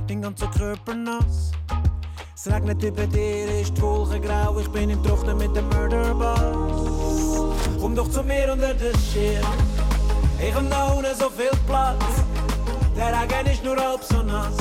dein 0.08 0.24
ganzer 0.24 0.48
Körper 0.48 0.96
nass. 0.96 1.52
Es 2.36 2.52
regnet 2.52 2.82
über 2.82 3.06
dir, 3.06 3.62
ist 3.62 3.78
die 3.78 3.82
Wolke 3.84 4.20
grau, 4.20 4.58
ich 4.60 4.68
bin 4.70 4.90
im 4.90 5.04
Trocknen 5.04 5.38
mit 5.38 5.56
dem 5.56 5.70
Murderball. 5.70 6.56
Komm 7.80 7.96
doch 7.96 8.10
zu 8.10 8.24
mir 8.24 8.52
unter 8.52 8.74
den 8.74 8.98
Schirm, 8.98 9.46
ich 10.42 10.56
hab 10.56 10.70
da 10.72 10.88
unten 10.88 11.16
so 11.16 11.30
viel 11.30 11.52
Platz. 11.68 12.04
Der 12.96 13.14
Regen 13.14 13.52
ist 13.52 13.64
nur 13.64 13.76
halb 13.76 14.04
so 14.04 14.24
nass. 14.24 14.58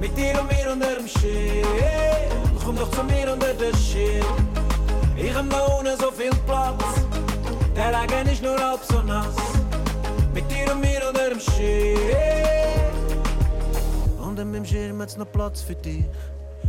Mit 0.00 0.16
dir 0.16 0.40
und 0.40 0.50
mir 0.50 0.72
unter 0.72 0.94
dem 0.94 1.08
Schirm. 1.08 2.43
Komm 2.64 2.76
doch 2.76 2.90
zu 2.92 3.04
mir 3.04 3.30
unter 3.30 3.52
den 3.52 3.76
Schirm. 3.76 4.24
Ich 5.16 5.34
hab 5.34 5.48
da 5.50 5.64
unten 5.66 5.98
so 5.98 6.10
viel 6.10 6.30
Platz. 6.46 6.82
Der 7.76 8.00
Regen 8.00 8.28
ist 8.32 8.42
nur 8.42 8.58
halb 8.58 8.80
so 8.82 9.02
nass. 9.02 9.36
Mit 10.32 10.50
dir 10.50 10.72
und 10.72 10.80
mir 10.80 11.00
unter 11.06 11.28
dem 11.28 11.40
Schirm. 11.40 12.00
Unter 14.18 14.44
meinem 14.44 14.64
Schirm 14.64 15.02
hat's 15.02 15.16
noch 15.16 15.30
Platz 15.30 15.60
für 15.60 15.74
dich. 15.74 16.04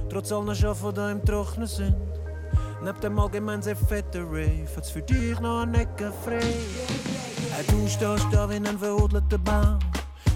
Trotz 0.10 0.32
allen 0.32 0.54
Schafen, 0.54 0.94
die 0.94 1.12
im 1.12 1.24
Trocknen 1.26 1.68
sind. 1.68 1.96
Neben 2.84 3.00
dem 3.00 3.18
allgemein 3.18 3.62
sehr 3.62 3.76
fetten 3.76 4.26
Rave 4.28 4.68
hat's 4.76 4.90
für 4.90 5.02
dich 5.02 5.40
noch 5.40 5.62
eine 5.62 5.82
Ecke 5.82 6.12
frei. 6.24 6.40
Äh, 6.40 7.64
Du 7.70 7.88
stehst 7.88 8.28
da 8.32 8.50
wie 8.50 8.56
ein 8.56 8.78
verhudelter 8.78 9.38
Baum. 9.38 9.80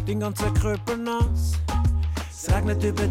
Dein 0.08 0.22
ganzer 0.22 0.51
Körper 0.51 0.96
nass. 0.96 1.60
Sag 2.41 2.63
nicht 2.63 2.81
über 2.81 3.03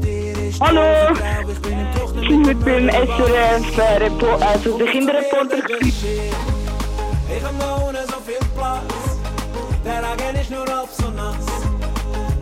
Hallo! 0.61 1.13
Ich 1.53 1.61
bin 1.61 2.47
heute 2.47 2.55
beim 2.65 2.89
SRF, 2.89 4.23
äh, 4.23 4.43
also 4.43 4.79
der 4.79 4.87
Kinderreporter. 4.87 5.59
Ich 5.85 7.45
hab 7.45 7.59
noch 7.59 7.89
ohne 7.89 7.99
so 8.07 8.21
viel 8.25 8.41
Platz. 8.57 9.19
Der 9.85 9.99
Regen 9.99 10.41
ist 10.41 10.51
nur 10.51 10.63
auf 10.63 10.89
so 10.95 11.11
nass. 11.11 11.45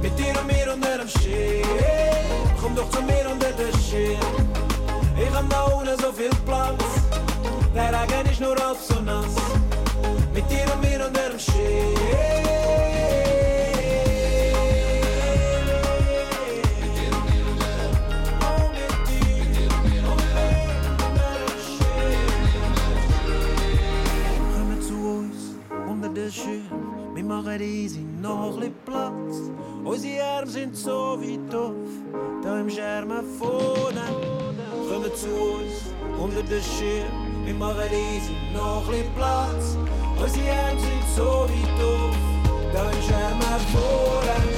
Mit 0.00 0.16
dir 0.16 0.32
und 0.40 0.46
mir 0.46 0.72
unter 0.72 0.98
dem 0.98 1.08
Schirm. 1.08 1.66
Komm 2.60 2.76
doch 2.76 2.88
zu 2.90 3.02
mir 3.02 3.32
unter 3.32 3.50
den 3.50 3.80
Schirm. 3.80 4.20
Ich 5.18 5.34
hab 5.34 5.48
noch 5.50 5.80
ohne 5.80 5.96
so 5.96 6.12
viel 6.12 6.30
Platz. 6.46 6.84
Der 7.74 7.88
Regen 8.00 8.30
ist 8.30 8.40
nur 8.40 8.52
auf 8.52 8.78
so 8.80 9.00
nass. 9.00 9.34
Mit 10.32 10.48
dir 10.48 10.72
und 10.72 10.80
mir 10.88 11.04
unter 11.04 11.30
dem 11.30 11.38
Schirm. 11.40 12.45
heel. 26.30 26.62
Wir 27.14 27.24
machen 27.24 27.60
easy, 27.60 28.04
noch 28.20 28.60
ein 28.60 28.74
Platz. 28.84 29.50
Unsere 29.84 30.24
Arme 30.24 30.50
sind 30.50 30.76
so 30.76 31.16
wie 31.20 31.38
doof, 31.50 31.88
da 32.42 32.60
im 32.60 32.68
Schermen 32.68 33.24
vorne. 33.38 34.02
Kommen 34.88 35.14
zu 35.14 35.28
uns, 35.28 35.94
unter 36.20 36.42
den 36.42 36.62
Schirm. 36.62 37.44
Wir 37.44 37.54
machen 37.54 37.90
easy, 37.92 38.34
noch 38.52 38.88
ein 38.92 39.06
Platz. 39.14 39.76
Unsere 40.20 40.50
Arme 40.50 40.80
sind 40.80 41.06
so 41.16 41.46
wie 41.48 41.80
doof, 41.80 42.16
da 42.72 42.90
im 42.90 43.02
Schermen 43.02 43.60
vorne. 43.72 44.55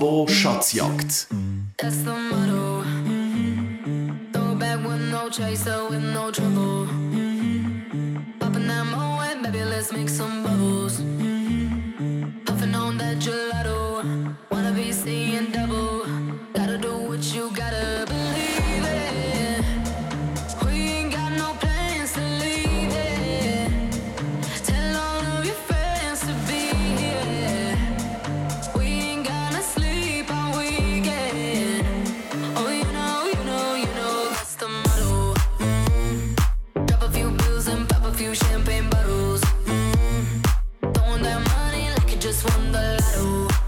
Mambo 0.00 0.26
Schatzjagd. 0.26 1.26
That's 1.76 1.98
the 2.04 2.14
motto. 2.14 2.82
Throw 4.32 4.54
back 4.54 4.78
with 4.82 5.02
no 5.12 5.28
chaser, 5.28 5.88
with 5.90 6.02
no 6.02 6.30
trouble. 6.30 6.79
a 42.80 42.82
lot 42.82 43.14
of 43.16 43.59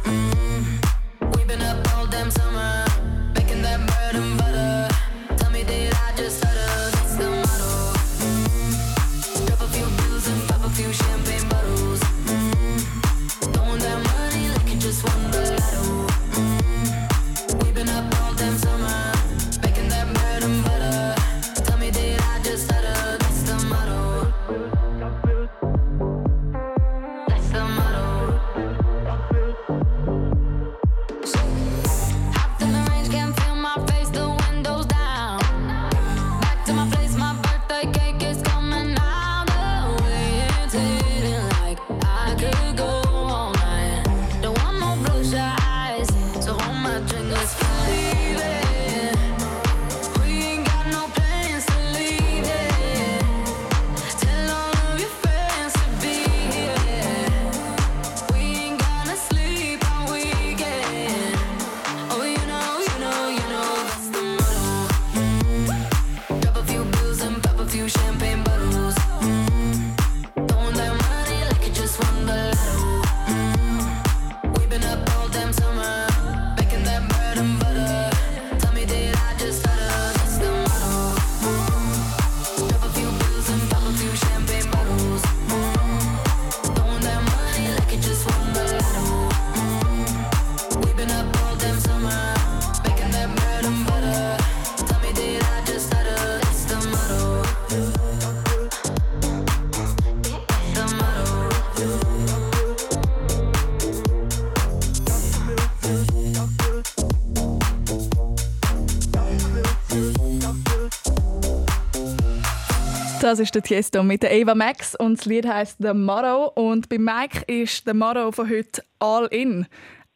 Das 113.22 113.38
ist 113.38 113.54
der 113.54 113.62
Tiesto 113.62 114.02
mit 114.02 114.24
der 114.24 114.32
Eva 114.32 114.56
Max 114.56 114.96
und 114.96 115.16
das 115.16 115.26
Lied 115.26 115.46
heißt 115.46 115.76
«The 115.78 115.94
Morrow». 115.94 116.50
Und 116.56 116.88
bei 116.88 116.98
Mike 116.98 117.44
ist 117.46 117.84
«The 117.86 117.94
Morrow» 117.94 118.34
von 118.34 118.50
heute 118.50 118.82
«All 118.98 119.28
in». 119.30 119.68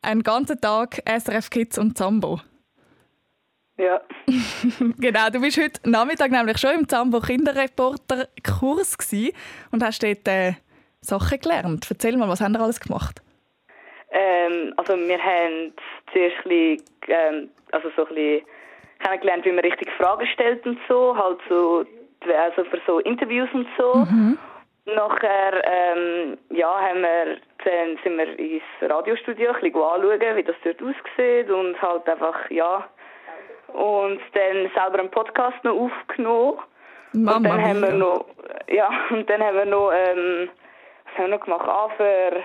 Ein 0.03 0.25
ganzen 0.25 0.61
Tag 0.61 1.01
SRF 1.07 1.49
Kids 1.49 1.79
und 1.79 1.97
Zambo. 1.97 2.40
Ja. 3.79 4.01
genau, 4.99 5.31
du 5.31 5.40
bist 5.40 5.57
heute 5.57 5.88
Nachmittag 5.88 6.33
nämlich 6.33 6.59
schon 6.59 6.81
im 6.81 6.88
Zambo 6.88 7.21
Kinderreporter-Kurs 7.21 8.97
und 9.71 9.85
hast 9.85 10.03
dort 10.03 10.27
äh, 10.27 10.55
Sachen 11.01 11.38
gelernt. 11.38 11.87
Erzähl 11.88 12.16
mal, 12.16 12.29
was 12.29 12.40
haben 12.40 12.55
wir 12.55 12.61
alles 12.61 12.81
gemacht? 12.81 13.23
Ähm, 14.11 14.75
also 14.77 14.97
wir 14.97 15.23
haben 15.23 15.73
zuerst 16.12 16.38
ein 16.45 16.49
bisschen, 16.49 16.83
ähm, 17.07 17.51
also 17.71 17.88
so 17.95 18.05
ein 18.05 18.14
bisschen 18.16 18.42
kennengelernt, 18.99 19.45
wie 19.45 19.53
man 19.53 19.61
richtig 19.61 19.92
Fragen 19.97 20.27
stellt 20.27 20.66
und 20.66 20.81
so, 20.88 21.16
halt 21.16 21.38
so 21.49 21.85
also 22.35 22.65
für 22.65 22.81
so 22.87 22.99
Interviews 23.01 23.49
und 23.53 23.67
so. 23.79 23.95
Mhm. 23.95 24.39
Nachher 24.87 25.62
ähm, 25.65 26.39
ja, 26.51 26.81
haben 26.81 27.03
wir, 27.03 27.39
dann 27.65 27.99
sind 28.05 28.19
wir 28.19 28.39
ins 28.39 28.62
Radiostudio 28.81 29.51
ein 29.51 29.61
bisschen 29.61 29.83
anschauen, 29.83 30.37
wie 30.37 30.43
das 30.45 30.57
dort 30.62 30.81
aussieht 30.81 31.51
und 31.51 31.81
halt 31.83 32.09
einfach, 32.09 32.51
ja. 32.51 32.85
Und 33.73 34.21
dann 34.33 34.71
selber 34.75 35.01
einen 35.01 35.11
Podcast 35.11 35.62
noch 35.65 35.75
aufgenommen. 35.75 36.59
Mama 37.12 37.37
und 37.37 37.45
dann 37.45 37.62
haben 37.62 37.81
wir 37.83 37.93
noch, 37.93 38.27
ja, 38.69 38.89
und 39.11 39.29
dann 39.29 39.43
haben 39.43 39.57
wir 39.57 39.67
noch, 39.67 39.91
ähm, 39.93 40.49
was 41.05 41.19
haben 41.19 41.31
wir 41.31 41.37
noch 41.39 41.45
gemacht? 41.45 41.69
Ah, 41.69 41.89
für 41.97 42.43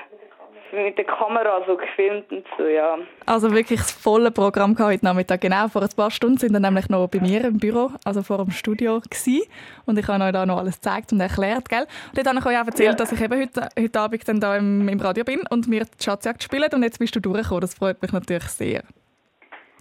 der 0.72 1.04
Kamera 1.04 1.62
so 1.68 1.76
gefilmt 1.76 2.32
und 2.32 2.46
so, 2.58 2.66
ja. 2.66 2.98
Also 3.26 3.52
wirklich 3.52 3.80
das 3.80 3.92
volle 3.92 4.32
Programm 4.32 4.78
heute 4.80 5.06
Nachmittag. 5.06 5.42
Genau, 5.42 5.68
vor 5.68 5.82
ein 5.82 5.90
paar 5.96 6.12
Stunden 6.12 6.38
sind 6.38 6.54
wir 6.54 6.60
nämlich 6.60 6.90
noch 6.90 7.08
bei 7.08 7.20
mir 7.20 7.46
im 7.46 7.58
Büro, 7.58 7.92
also 8.06 8.24
vor 8.24 8.38
dem 8.38 8.52
Studio 8.52 9.00
gewesen. 9.00 9.44
Und 9.86 10.00
ich 10.00 10.08
habe 10.08 10.24
euch 10.24 10.32
da 10.32 10.46
noch 10.46 10.60
alles 10.60 10.76
gezeigt 10.76 11.12
und 11.12 11.20
erklärt, 11.20 11.70
gell? 11.70 11.86
Und 12.10 12.18
dort 12.18 12.28
habe 12.28 12.40
ich 12.40 12.46
euch 12.46 12.62
auch 12.62 12.66
erzählt, 12.66 12.92
ja. 12.92 12.96
dass 12.96 13.12
ich 13.12 13.22
eben 13.22 13.40
heute, 13.40 13.70
heute 13.78 14.00
Abend 14.00 14.28
dann 14.28 14.40
da 14.40 14.58
im, 14.58 14.88
im 14.88 15.00
Radio 15.00 15.24
bin 15.24 15.42
und 15.50 15.70
wir 15.70 15.86
die 15.86 16.04
Schatzjagd 16.04 16.44
spielen 16.44 16.70
und 16.74 16.84
jetzt 16.84 17.00
bist 17.00 17.16
du 17.16 17.20
durchgekommen. 17.20 17.62
Das 17.62 17.74
freut 17.74 18.02
mich 18.02 18.12
natürlich 18.12 18.44
sehr. 18.46 18.84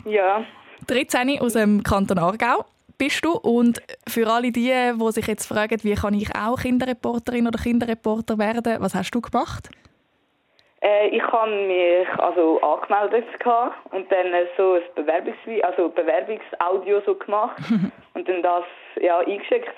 Ja. 0.05 0.45
13 0.87 1.41
aus 1.41 1.53
dem 1.53 1.83
Kanton 1.83 2.19
Aargau 2.19 2.65
bist 3.01 3.25
du 3.25 3.33
und 3.33 3.81
für 4.07 4.31
alle 4.31 4.53
die, 4.53 4.73
die 4.73 5.13
sich 5.13 5.27
jetzt 5.27 5.47
fragen, 5.47 5.79
wie 5.83 5.95
kann 5.95 6.13
ich 6.13 6.35
auch 6.37 6.61
Kinderreporterin 6.61 7.47
oder 7.47 7.59
Kinderreporter 7.59 8.37
werden, 8.39 8.77
was 8.81 8.95
hast 8.95 9.11
du 9.13 9.23
gemacht? 9.23 9.71
Äh, 10.83 11.09
ich 11.09 11.23
habe 11.23 11.51
mich 11.51 12.09
also 12.19 12.61
angemeldet 12.63 13.27
und 13.91 14.11
dann 14.11 14.27
so 14.57 14.75
ein 14.75 14.83
Bewerbungs 14.95 15.37
also 15.63 15.89
Bewerbungsaudio 15.91 17.03
so 17.05 17.15
gemacht 17.15 17.59
und 18.15 18.29
dann 18.29 18.43
das 18.43 18.65
ja, 19.01 19.19
eingeschickt. 19.19 19.75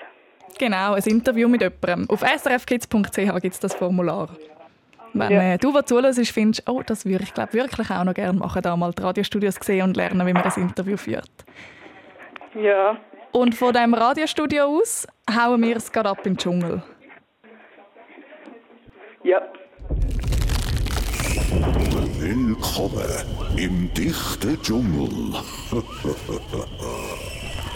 Genau, 0.59 0.93
ein 0.93 1.03
Interview 1.05 1.47
mit 1.49 1.61
jemandem. 1.61 2.09
Auf 2.09 2.21
srfkids.ch 2.21 3.41
gibt 3.41 3.53
es 3.53 3.59
das 3.59 3.75
Formular. 3.75 4.29
Wenn 5.13 5.31
Ja. 5.31 5.53
äh, 5.53 5.57
du, 5.57 5.73
was 5.73 5.85
zuhörst, 5.85 6.31
findest, 6.31 6.67
oh, 6.69 6.81
das 6.85 7.05
würde 7.05 7.23
ich 7.23 7.33
glaub, 7.33 7.53
wirklich 7.53 7.89
auch 7.91 8.03
noch 8.03 8.13
gerne 8.13 8.37
machen, 8.39 8.61
da 8.61 8.75
mal 8.75 8.91
die 8.93 9.01
Radiostudios 9.03 9.55
sehen 9.55 9.83
und 9.83 9.97
lernen, 9.97 10.25
wie 10.25 10.33
man 10.33 10.43
ein 10.43 10.61
Interview 10.61 10.97
führt. 10.97 11.29
Ja. 12.55 12.97
Und 13.31 13.55
von 13.55 13.73
diesem 13.73 13.93
Radiostudio 13.93 14.63
aus 14.65 15.07
hauen 15.29 15.61
wir 15.63 15.77
es 15.77 15.91
gerade 15.91 16.09
ab 16.09 16.19
in 16.25 16.33
den 16.33 16.37
Dschungel. 16.37 16.83
Ja. 19.23 19.41
Willkommen 22.25 23.03
im 23.57 23.93
dichten 23.93 24.57
Dschungel. 24.61 25.09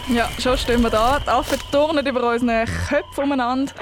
Ja, 0.08 0.30
schon 0.38 0.56
stehen 0.56 0.80
wir 0.80 0.88
da. 0.88 1.20
Die 1.20 1.28
Affen 1.28 1.58
turnen 1.70 2.06
über 2.06 2.32
unseren 2.32 2.64
Köpfen 2.64 3.24
umeinander. 3.24 3.74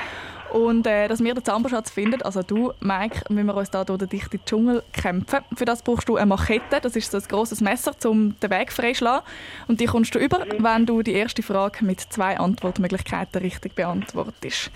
Und 0.52 0.84
äh, 0.88 1.06
dass 1.06 1.22
wir 1.22 1.34
den 1.34 1.44
Zamboschatz 1.44 1.90
finden, 1.92 2.20
also 2.22 2.42
du, 2.42 2.72
Mike, 2.80 3.32
müssen 3.32 3.46
wir 3.46 3.54
uns 3.54 3.70
da 3.70 3.84
durch 3.84 4.00
den 4.00 4.08
dichten 4.08 4.40
Dschungel 4.44 4.82
kämpfen. 4.92 5.38
Für 5.54 5.66
das 5.66 5.82
brauchst 5.82 6.08
du 6.08 6.16
eine 6.16 6.26
Machete, 6.26 6.80
das 6.82 6.96
ist 6.96 7.12
so 7.12 7.18
ein 7.18 7.24
grosses 7.28 7.60
Messer, 7.60 7.92
um 8.04 8.34
den 8.40 8.50
Weg 8.50 8.72
freizuschlagen. 8.72 9.24
Und 9.68 9.78
die 9.78 9.86
kommst 9.86 10.16
du 10.16 10.18
über, 10.18 10.44
wenn 10.58 10.84
du 10.84 11.00
die 11.02 11.12
erste 11.12 11.44
Frage 11.44 11.84
mit 11.84 12.00
zwei 12.00 12.40
Antwortmöglichkeiten 12.40 13.40
richtig 13.40 13.76
beantwortest. 13.76 14.72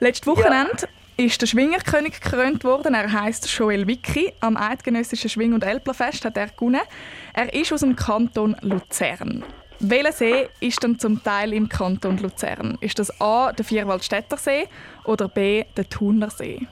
Letztes 0.00 0.26
Wochenende 0.26 0.88
ist 1.16 1.40
der 1.40 1.46
Schwingerkönig 1.46 2.20
gekrönt 2.20 2.64
worden. 2.64 2.94
Er 2.94 3.10
heißt 3.12 3.48
Joel 3.48 3.86
Wicki. 3.86 4.32
Am 4.40 4.56
eidgenössischen 4.56 5.30
Schwing- 5.30 5.52
und 5.54 5.64
Elplerfest 5.64 6.24
hat 6.24 6.36
er 6.36 6.48
gewonnen. 6.48 6.80
Er 7.32 7.52
ist 7.54 7.72
aus 7.72 7.80
dem 7.80 7.96
Kanton 7.96 8.56
Luzern. 8.62 9.44
Welcher 9.80 10.12
See 10.12 10.48
ist 10.60 10.82
denn 10.82 10.98
zum 10.98 11.22
Teil 11.22 11.52
im 11.52 11.68
Kanton 11.68 12.18
Luzern? 12.18 12.78
Ist 12.80 12.98
das 12.98 13.20
A. 13.20 13.52
der 13.52 13.64
Vierwaldstätter 13.64 14.36
See 14.36 14.66
oder 15.04 15.28
B. 15.28 15.64
der 15.76 15.88
Thuner 15.88 16.30
See? 16.30 16.66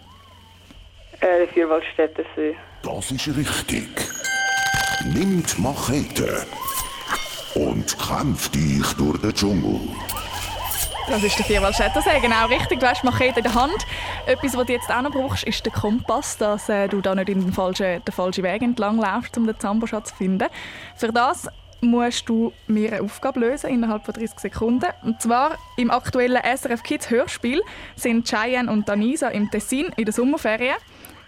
Äh, 1.21 1.39
der 1.39 1.49
Vierwaldstätter 1.49 2.25
See. 2.35 2.57
Das 2.83 3.11
ist 3.11 3.29
richtig. 3.37 3.89
Nimmt 5.05 5.59
Machete 5.59 6.47
und 7.55 7.97
kämpft 7.99 8.55
dich 8.55 8.87
durch 8.95 9.21
den 9.21 9.35
Dschungel. 9.35 9.81
Das 11.09 11.23
ist 11.23 11.37
der 11.37 11.45
Vierwaldstätter 11.45 12.01
See, 12.01 12.21
genau 12.21 12.47
richtig. 12.47 12.81
Du 12.81 12.89
hast 12.89 13.03
Machete 13.05 13.41
in 13.41 13.43
der 13.43 13.55
Hand. 13.55 13.87
Etwas, 14.27 14.57
was 14.57 14.67
du 14.67 14.73
jetzt 14.73 14.91
auch 14.91 15.03
noch 15.03 15.11
brauchst, 15.11 15.45
ist 15.45 15.65
der 15.65 15.73
Kompass, 15.73 16.39
dass 16.39 16.69
äh, 16.69 16.89
du 16.89 17.01
da 17.01 17.15
nicht 17.15 17.29
in 17.29 17.41
den 17.41 17.53
falschen, 17.53 18.03
den 18.05 18.13
falschen 18.13 18.45
Weg 18.45 18.63
entlang 18.63 18.99
laufst, 18.99 19.37
um 19.37 19.47
den 19.47 19.59
Zamboschatz 19.59 20.11
zu 20.11 20.17
finden. 20.17 20.49
Für 20.97 21.13
das 21.13 21.49
musst 21.81 22.29
du 22.29 22.53
mir 22.69 22.93
eine 22.93 23.03
Aufgabe 23.03 23.41
lösen 23.41 23.69
innerhalb 23.69 24.05
von 24.05 24.15
30 24.15 24.39
Sekunden. 24.39 24.87
Und 25.03 25.21
zwar 25.21 25.59
im 25.77 25.91
aktuellen 25.91 26.41
SRF 26.43 26.83
Kids 26.83 27.11
Hörspiel 27.11 27.61
sind 27.97 28.29
Cheyenne 28.29 28.71
und 28.71 28.89
Danisa 28.89 29.29
im 29.29 29.51
Tessin 29.51 29.91
in 29.97 30.05
der 30.05 30.15
Sommerferien. 30.15 30.77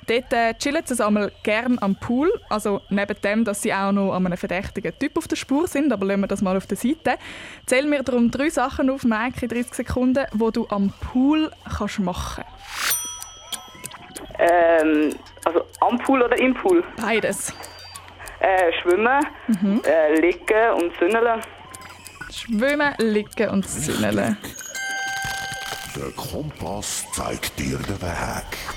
Dort 0.06 0.32
äh, 0.32 0.54
chillen 0.54 0.82
sie 0.84 1.04
einmal 1.04 1.32
gern 1.42 1.78
am 1.80 1.96
Pool. 1.96 2.30
Also 2.48 2.80
neben 2.90 3.16
dem, 3.22 3.44
dass 3.44 3.62
sie 3.62 3.72
auch 3.72 3.92
noch 3.92 4.12
an 4.12 4.26
einem 4.26 4.36
verdächtigen 4.36 4.98
Typ 4.98 5.16
auf 5.16 5.28
der 5.28 5.36
Spur 5.36 5.66
sind, 5.66 5.92
aber 5.92 6.06
lassen 6.06 6.20
wir 6.20 6.26
das 6.26 6.42
mal 6.42 6.56
auf 6.56 6.66
der 6.66 6.76
Seite. 6.76 7.16
Zähl 7.66 7.86
mir 7.86 8.02
darum 8.02 8.30
drei 8.30 8.50
Sachen 8.50 8.90
auf, 8.90 9.04
Mike, 9.04 9.42
in 9.42 9.48
30 9.48 9.74
Sekunden, 9.74 10.26
die 10.32 10.52
du 10.52 10.66
am 10.68 10.92
Pool 11.12 11.50
kannst 11.78 11.98
machen 12.00 12.44
Ähm, 14.38 15.14
also 15.44 15.64
am 15.80 15.98
Pool 15.98 16.22
oder 16.22 16.38
im 16.38 16.54
Pool? 16.54 16.82
Beides. 17.00 17.52
Äh, 18.40 18.72
schwimmen, 18.82 19.24
äh, 19.84 20.20
liegen 20.20 20.70
und 20.82 20.92
sünneln. 20.98 21.40
Schwimmen, 22.30 22.94
liegen 22.98 23.48
und 23.48 23.66
sünneln. 23.66 24.36
Der 25.96 26.10
Kompass 26.16 27.06
zeigt 27.12 27.58
dir 27.58 27.78
den 27.78 28.02
Weg. 28.02 28.73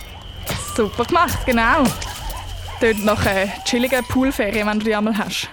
Super 0.77 1.05
gemacht, 1.05 1.39
genau. 1.43 1.85
Dort 2.79 2.99
nach 3.03 3.25
äh, 3.25 3.47
chilligen 3.65 4.05
Poolferien, 4.05 4.67
wenn 4.67 4.77
du 4.77 4.85
die 4.85 4.93
einmal 4.93 5.17
hast. 5.17 5.49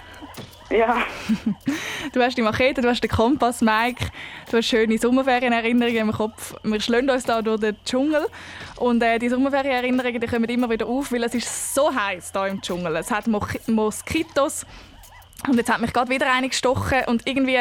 Ja. 0.71 0.99
Du 2.13 2.23
hast 2.23 2.37
die 2.37 2.43
Machete, 2.43 2.83
du 2.83 2.89
hast 2.91 3.01
den 3.01 3.11
Kompass, 3.11 3.63
Mike, 3.63 4.05
du 4.51 4.59
hast 4.59 4.67
schöne 4.67 4.99
Sommerferienerinnerungen 4.99 6.11
im 6.11 6.13
Kopf. 6.13 6.55
Wir 6.63 6.79
schlagen 6.79 7.09
uns 7.09 7.25
da 7.25 7.41
durch 7.41 7.59
den 7.59 7.77
Dschungel 7.87 8.27
und 8.77 9.03
äh, 9.03 9.19
die 9.19 9.31
Sommerferienerinnerungen 9.31 10.21
die 10.21 10.27
kommen 10.27 10.45
immer 10.45 10.69
wieder 10.69 10.87
auf, 10.87 11.11
weil 11.11 11.25
es 11.25 11.35
ist 11.35 11.75
so 11.75 11.93
heiß 11.93 12.31
da 12.33 12.47
im 12.47 12.61
Dschungel. 12.61 12.95
Es 12.97 13.11
hat 13.11 13.27
Mo 13.27 13.41
Moskitos 13.67 14.67
und 15.49 15.57
jetzt 15.57 15.73
hat 15.73 15.81
mich 15.81 15.95
gerade 15.95 16.11
wieder 16.11 16.31
eine 16.31 16.51
gestochen 16.51 17.01
und 17.07 17.27
irgendwie 17.27 17.61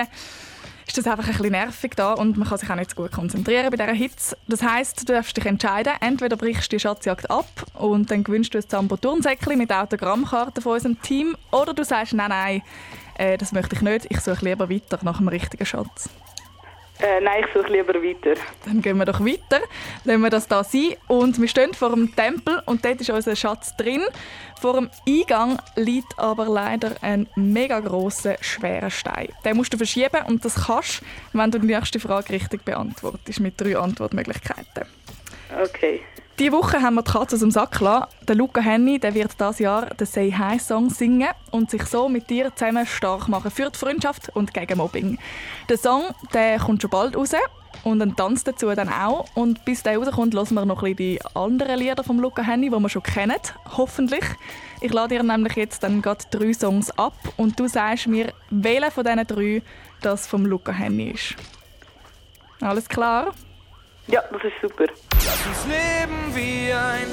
ist 0.88 0.98
das 0.98 1.08
einfach 1.08 1.26
ein 1.26 1.34
bisschen 1.34 1.52
nervig 1.52 1.94
da 1.96 2.14
und 2.14 2.38
man 2.38 2.48
kann 2.48 2.58
sich 2.58 2.70
auch 2.70 2.76
nicht 2.76 2.92
so 2.92 3.02
gut 3.02 3.12
konzentrieren 3.12 3.70
bei 3.70 3.78
dieser 3.78 3.94
Hitze. 3.94 4.38
Das 4.48 4.62
heisst, 4.64 5.02
du 5.02 5.14
darfst 5.14 5.36
dich 5.36 5.46
entscheiden, 5.46 5.94
entweder 6.02 6.36
brichst 6.36 6.72
du 6.72 6.76
die 6.76 6.80
Schatzjagd 6.80 7.30
ab 7.30 7.48
und 7.74 8.12
dann 8.12 8.24
gewinnst 8.24 8.54
du 8.54 8.58
ein 8.58 8.68
Zambo-Turnsäckchen 8.68 9.58
mit 9.58 9.72
Autogrammkarten 9.72 10.62
von 10.62 10.74
unserem 10.74 11.02
Team 11.02 11.36
oder 11.52 11.74
du 11.74 11.84
sagst, 11.84 12.14
nein, 12.14 12.30
nein, 12.30 12.62
äh, 13.16 13.38
das 13.38 13.52
möchte 13.52 13.76
ich 13.76 13.82
nicht, 13.82 14.08
ich 14.10 14.20
suche 14.20 14.46
lieber 14.46 14.70
weiter 14.70 15.00
nach 15.04 15.18
dem 15.18 15.28
richtigen 15.28 15.66
Schatz. 15.66 16.10
Äh, 17.00 17.22
nein, 17.22 17.44
ich 17.44 17.54
suche 17.54 17.72
lieber 17.72 17.96
weiter. 17.96 18.40
Dann 18.66 18.82
gehen 18.82 18.98
wir 18.98 19.06
doch 19.06 19.20
weiter, 19.20 19.62
lassen 20.04 20.22
wir 20.22 20.30
das 20.30 20.48
da 20.48 20.64
sein. 20.64 20.96
Und 21.08 21.42
wir 21.42 21.48
stehen 21.48 21.74
vor 21.74 21.90
dem 21.90 22.16
Tempel 22.16 22.62
und 22.66 22.86
dort 22.86 23.02
ist 23.02 23.10
unser 23.10 23.36
Schatz 23.36 23.76
drin. 23.76 24.04
Vor 24.62 24.74
dem 24.74 24.90
Eingang 25.08 25.60
liegt 25.76 26.18
aber 26.18 26.46
leider 26.46 26.96
ein 27.02 27.28
mega 27.36 27.80
grosser, 27.80 28.38
schwerer 28.42 28.92
Stein. 28.92 29.30
Den 29.44 29.58
musst 29.58 29.74
du 29.74 29.78
verschieben 29.78 30.22
und 30.28 30.46
das 30.46 30.68
kannst 30.68 31.02
du, 31.02 31.38
wenn 31.38 31.52
du 31.52 31.60
die 31.60 31.68
nächste 31.68 32.00
Frage 32.00 32.30
richtig 32.30 32.64
beantwortest, 32.64 33.40
mit 33.40 33.60
drei 33.60 33.76
Antwortmöglichkeiten. 33.78 34.86
Okay. 35.62 36.02
Diese 36.40 36.52
Woche 36.52 36.82
haben 36.82 36.96
wir 36.96 37.04
die 37.04 37.12
Katze 37.12 37.36
aus 37.36 37.42
dem 37.42 37.52
Sack 37.52 37.78
gelassen. 37.78 38.08
Der 38.28 38.36
Luca 38.36 38.60
Henny 38.60 38.98
der 38.98 39.14
wird 39.14 39.40
dieses 39.40 39.60
Jahr 39.60 39.86
den 39.86 40.08
Say 40.08 40.32
Hi 40.32 40.58
Song 40.58 40.90
singen 40.90 41.30
und 41.52 41.70
sich 41.70 41.86
so 41.86 42.10
mit 42.10 42.28
dir 42.28 42.56
zusammen 42.56 42.88
stark 42.88 43.28
machen 43.28 43.52
für 43.52 43.70
die 43.70 43.78
Freundschaft 43.78 44.30
und 44.36 44.52
gegen 44.52 44.80
Mobbing. 44.80 45.20
Der 45.70 45.78
Song 45.78 46.06
der 46.34 46.58
kommt 46.58 46.82
schon 46.82 46.90
bald 46.90 47.16
raus 47.16 47.34
und 47.84 48.02
ein 48.02 48.16
Tanz 48.16 48.44
dazu 48.44 48.74
dann 48.74 48.90
auch. 48.90 49.26
Und 49.36 49.64
bis 49.64 49.84
der 49.84 49.96
rauskommt, 49.96 50.34
hören 50.34 50.56
wir 50.56 50.66
noch 50.66 50.82
ein 50.82 50.96
die 50.96 51.20
anderen 51.36 51.78
Lieder 51.78 52.04
von 52.04 52.18
Luca 52.18 52.42
Henny, 52.42 52.72
die 52.72 52.80
wir 52.80 52.90
schon 52.90 53.04
kennen, 53.04 53.38
hoffentlich. 53.78 54.26
Ich 54.82 54.92
lade 54.92 55.16
dir 55.16 55.24
nämlich 55.24 55.56
jetzt 55.56 55.84
dann 55.84 56.02
gerade 56.02 56.24
drei 56.32 56.52
Songs 56.54 56.90
ab 56.98 57.14
und 57.38 57.60
du 57.60 57.68
sagst 57.68 58.08
mir, 58.08 58.34
welcher 58.50 58.90
von 58.90 59.04
diesen 59.04 59.28
drei 59.28 59.62
das 60.02 60.26
vom 60.26 60.48
Luca 60.48 60.72
Henny 60.72 61.12
ist. 61.12 61.36
Alles 62.60 62.90
klar? 62.90 63.34
Ja, 64.08 64.24
das 64.32 64.44
ist 64.44 64.54
super. 64.62 64.86
Lass 65.26 65.46
uns 65.48 65.66
leben 65.66 66.36
wie 66.36 66.74
ein 66.74 67.08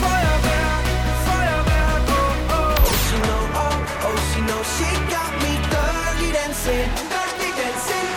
Feuerwerk, 0.00 0.86
Feuerwerk, 1.26 2.06
oh 2.08 2.22
oh. 2.48 2.52
Oh, 2.52 2.84
she 3.06 3.16
know, 3.26 3.42
oh, 3.54 3.76
oh, 4.06 4.16
she 4.32 4.40
know, 4.48 4.62
she 4.74 4.88
got 5.12 5.32
me 5.42 5.52
dirty 5.70 6.28
dancing, 6.32 6.88
dirty 7.12 7.50
dancing. 7.60 8.10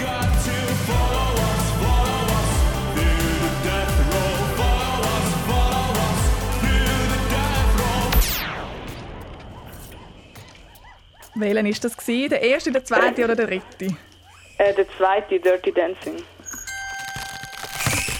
Got 0.00 0.30
to 0.46 0.56
follow 0.88 1.30
us, 1.50 1.64
follow 1.82 2.20
us, 2.38 2.50
through 2.94 3.36
the 3.44 3.52
death 3.68 3.96
row. 4.10 4.34
Follow 4.56 5.00
us, 5.16 5.28
follow 5.50 5.90
us, 6.06 6.20
through 6.60 7.02
the 7.12 7.20
death 7.34 7.70
row. 7.80 8.04
Welcher 11.34 11.62
war 11.64 11.72
das? 11.80 11.96
gewesen? 11.96 12.30
Der 12.30 12.40
erste, 12.42 12.72
der 12.72 12.84
zweite 12.84 13.24
oder 13.24 13.36
der 13.36 13.46
dritte? 13.46 13.96
Äh, 14.58 14.72
der 14.74 14.88
zweite, 14.96 15.38
Dirty 15.38 15.72
Dancing. 15.72 16.22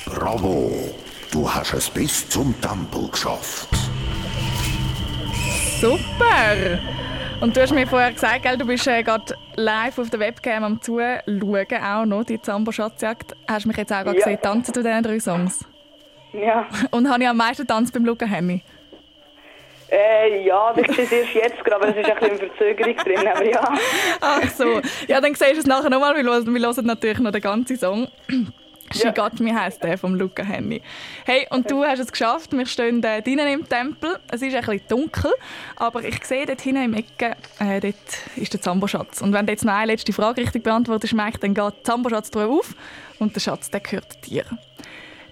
Bravo! 0.06 0.94
Du 1.30 1.52
hast 1.52 1.74
es 1.74 1.90
bis 1.90 2.28
zum 2.28 2.58
Tempel 2.60 3.08
geschafft. 3.10 3.68
Super! 5.80 6.78
Und 7.40 7.54
du 7.54 7.60
hast 7.60 7.72
mir 7.72 7.86
vorher 7.86 8.12
gesagt, 8.12 8.42
gell, 8.44 8.56
du 8.56 8.64
bist 8.66 8.86
äh, 8.86 9.02
gerade 9.02 9.34
live 9.56 9.98
auf 9.98 10.08
der 10.08 10.20
Webcam 10.20 10.64
am 10.64 10.80
Zuschauen, 10.80 11.20
auch 11.82 12.04
noch, 12.06 12.24
die 12.24 12.40
Zambo-Schatzjagd. 12.40 13.34
Hast 13.46 13.64
du 13.64 13.68
mich 13.68 13.76
jetzt 13.76 13.92
auch 13.92 14.02
gerade 14.04 14.18
Ja. 14.18 14.24
gesehen, 14.24 14.38
tanzen 14.40 14.72
zu 14.72 14.82
diesen 14.82 15.02
drei 15.02 15.20
Songs? 15.20 15.64
Ja. 16.32 16.66
Und 16.90 17.10
habe 17.10 17.22
ich 17.22 17.28
am 17.28 17.36
meisten 17.36 17.66
Tanz 17.66 17.92
beim 17.92 18.04
Luca 18.04 18.24
Henny? 18.26 18.62
Äh, 19.90 20.44
ja, 20.44 20.72
das 20.72 20.98
ist 20.98 21.12
erst 21.12 21.34
jetzt 21.34 21.64
gerade, 21.64 21.76
aber 21.76 21.88
es 21.88 21.96
ist 21.96 22.10
ein 22.10 22.18
bisschen 22.18 22.38
in 22.38 22.50
Verzögerung 22.50 22.96
drin, 22.96 23.28
aber 23.28 23.44
ja. 23.44 23.74
Ach 24.20 24.50
so. 24.50 24.80
Ja, 25.06 25.20
dann 25.20 25.34
siehst 25.34 25.54
du 25.54 25.58
es 25.58 25.66
nachher 25.66 25.90
nochmal, 25.90 26.14
weil 26.14 26.24
wir 26.24 26.60
hören 26.60 26.86
natürlich 26.86 27.18
noch 27.20 27.30
den 27.30 27.42
ganzen 27.42 27.76
Song. 27.76 28.08
She 28.92 29.10
Got 29.12 29.40
Me 29.40 29.54
heisst 29.54 29.82
der 29.82 29.98
vom 29.98 30.14
Luca 30.14 30.42
Henny. 30.42 30.80
Hey, 31.24 31.46
und 31.50 31.70
du 31.70 31.84
hast 31.84 31.98
es 31.98 32.10
geschafft. 32.10 32.52
Wir 32.52 32.66
stehen 32.66 33.02
äh, 33.02 33.20
drinnen 33.20 33.48
im 33.48 33.68
Tempel. 33.68 34.18
Es 34.30 34.42
ist 34.42 34.54
ein 34.54 34.60
bisschen 34.64 34.82
dunkel, 34.88 35.32
aber 35.76 36.04
ich 36.04 36.24
sehe 36.24 36.46
dort 36.46 36.60
hinten 36.60 36.84
im 36.84 36.94
Ecke, 36.94 37.36
äh, 37.58 37.80
dort 37.80 37.94
ist 38.36 38.52
der 38.52 38.60
Zamboschatz. 38.60 39.22
Und 39.22 39.32
wenn 39.32 39.46
du 39.46 39.52
jetzt 39.52 39.64
noch 39.64 39.74
eine 39.74 39.92
letzte 39.92 40.12
Frage 40.12 40.42
richtig 40.42 40.62
beantwortest, 40.62 41.14
Mike, 41.14 41.38
dann 41.40 41.54
geht 41.54 41.64
der 41.64 41.82
Zamboschatz 41.82 42.30
auf 42.36 42.74
und 43.18 43.34
der 43.34 43.40
Schatz 43.40 43.70
der 43.70 43.80
gehört 43.80 44.24
dir. 44.26 44.44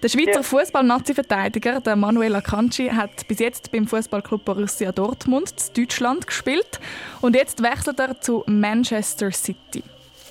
Der 0.05 0.09
Schweizer 0.09 0.43
Fußball-Nazi-Verteidiger 0.43 1.81
der 1.81 1.95
Manuel 1.95 2.35
Akanji 2.35 2.89
hat 2.89 3.27
bis 3.27 3.39
jetzt 3.39 3.71
beim 3.71 3.87
Fußballclub 3.87 4.45
Borussia 4.45 4.91
Dortmund 4.91 5.51
in 5.69 5.83
Deutschland 5.83 6.27
gespielt 6.27 6.79
und 7.21 7.35
jetzt 7.35 7.63
wechselt 7.63 7.99
er 7.99 8.21
zu 8.21 8.43
Manchester 8.45 9.31
City. 9.31 9.81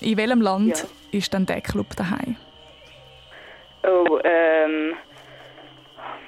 In 0.00 0.16
welchem 0.16 0.42
Land 0.42 0.86
ist 1.10 1.34
denn 1.34 1.44
der 1.44 1.60
Club 1.60 1.88
daheim? 1.96 2.36
Oh, 3.82 4.20
ähm. 4.22 4.94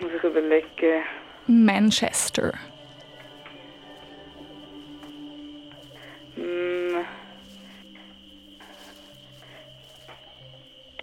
Muss 0.01 0.11
ich 0.17 0.25
überlegen. 0.25 1.05
Manchester. 1.47 2.53
Hm. 6.35 7.05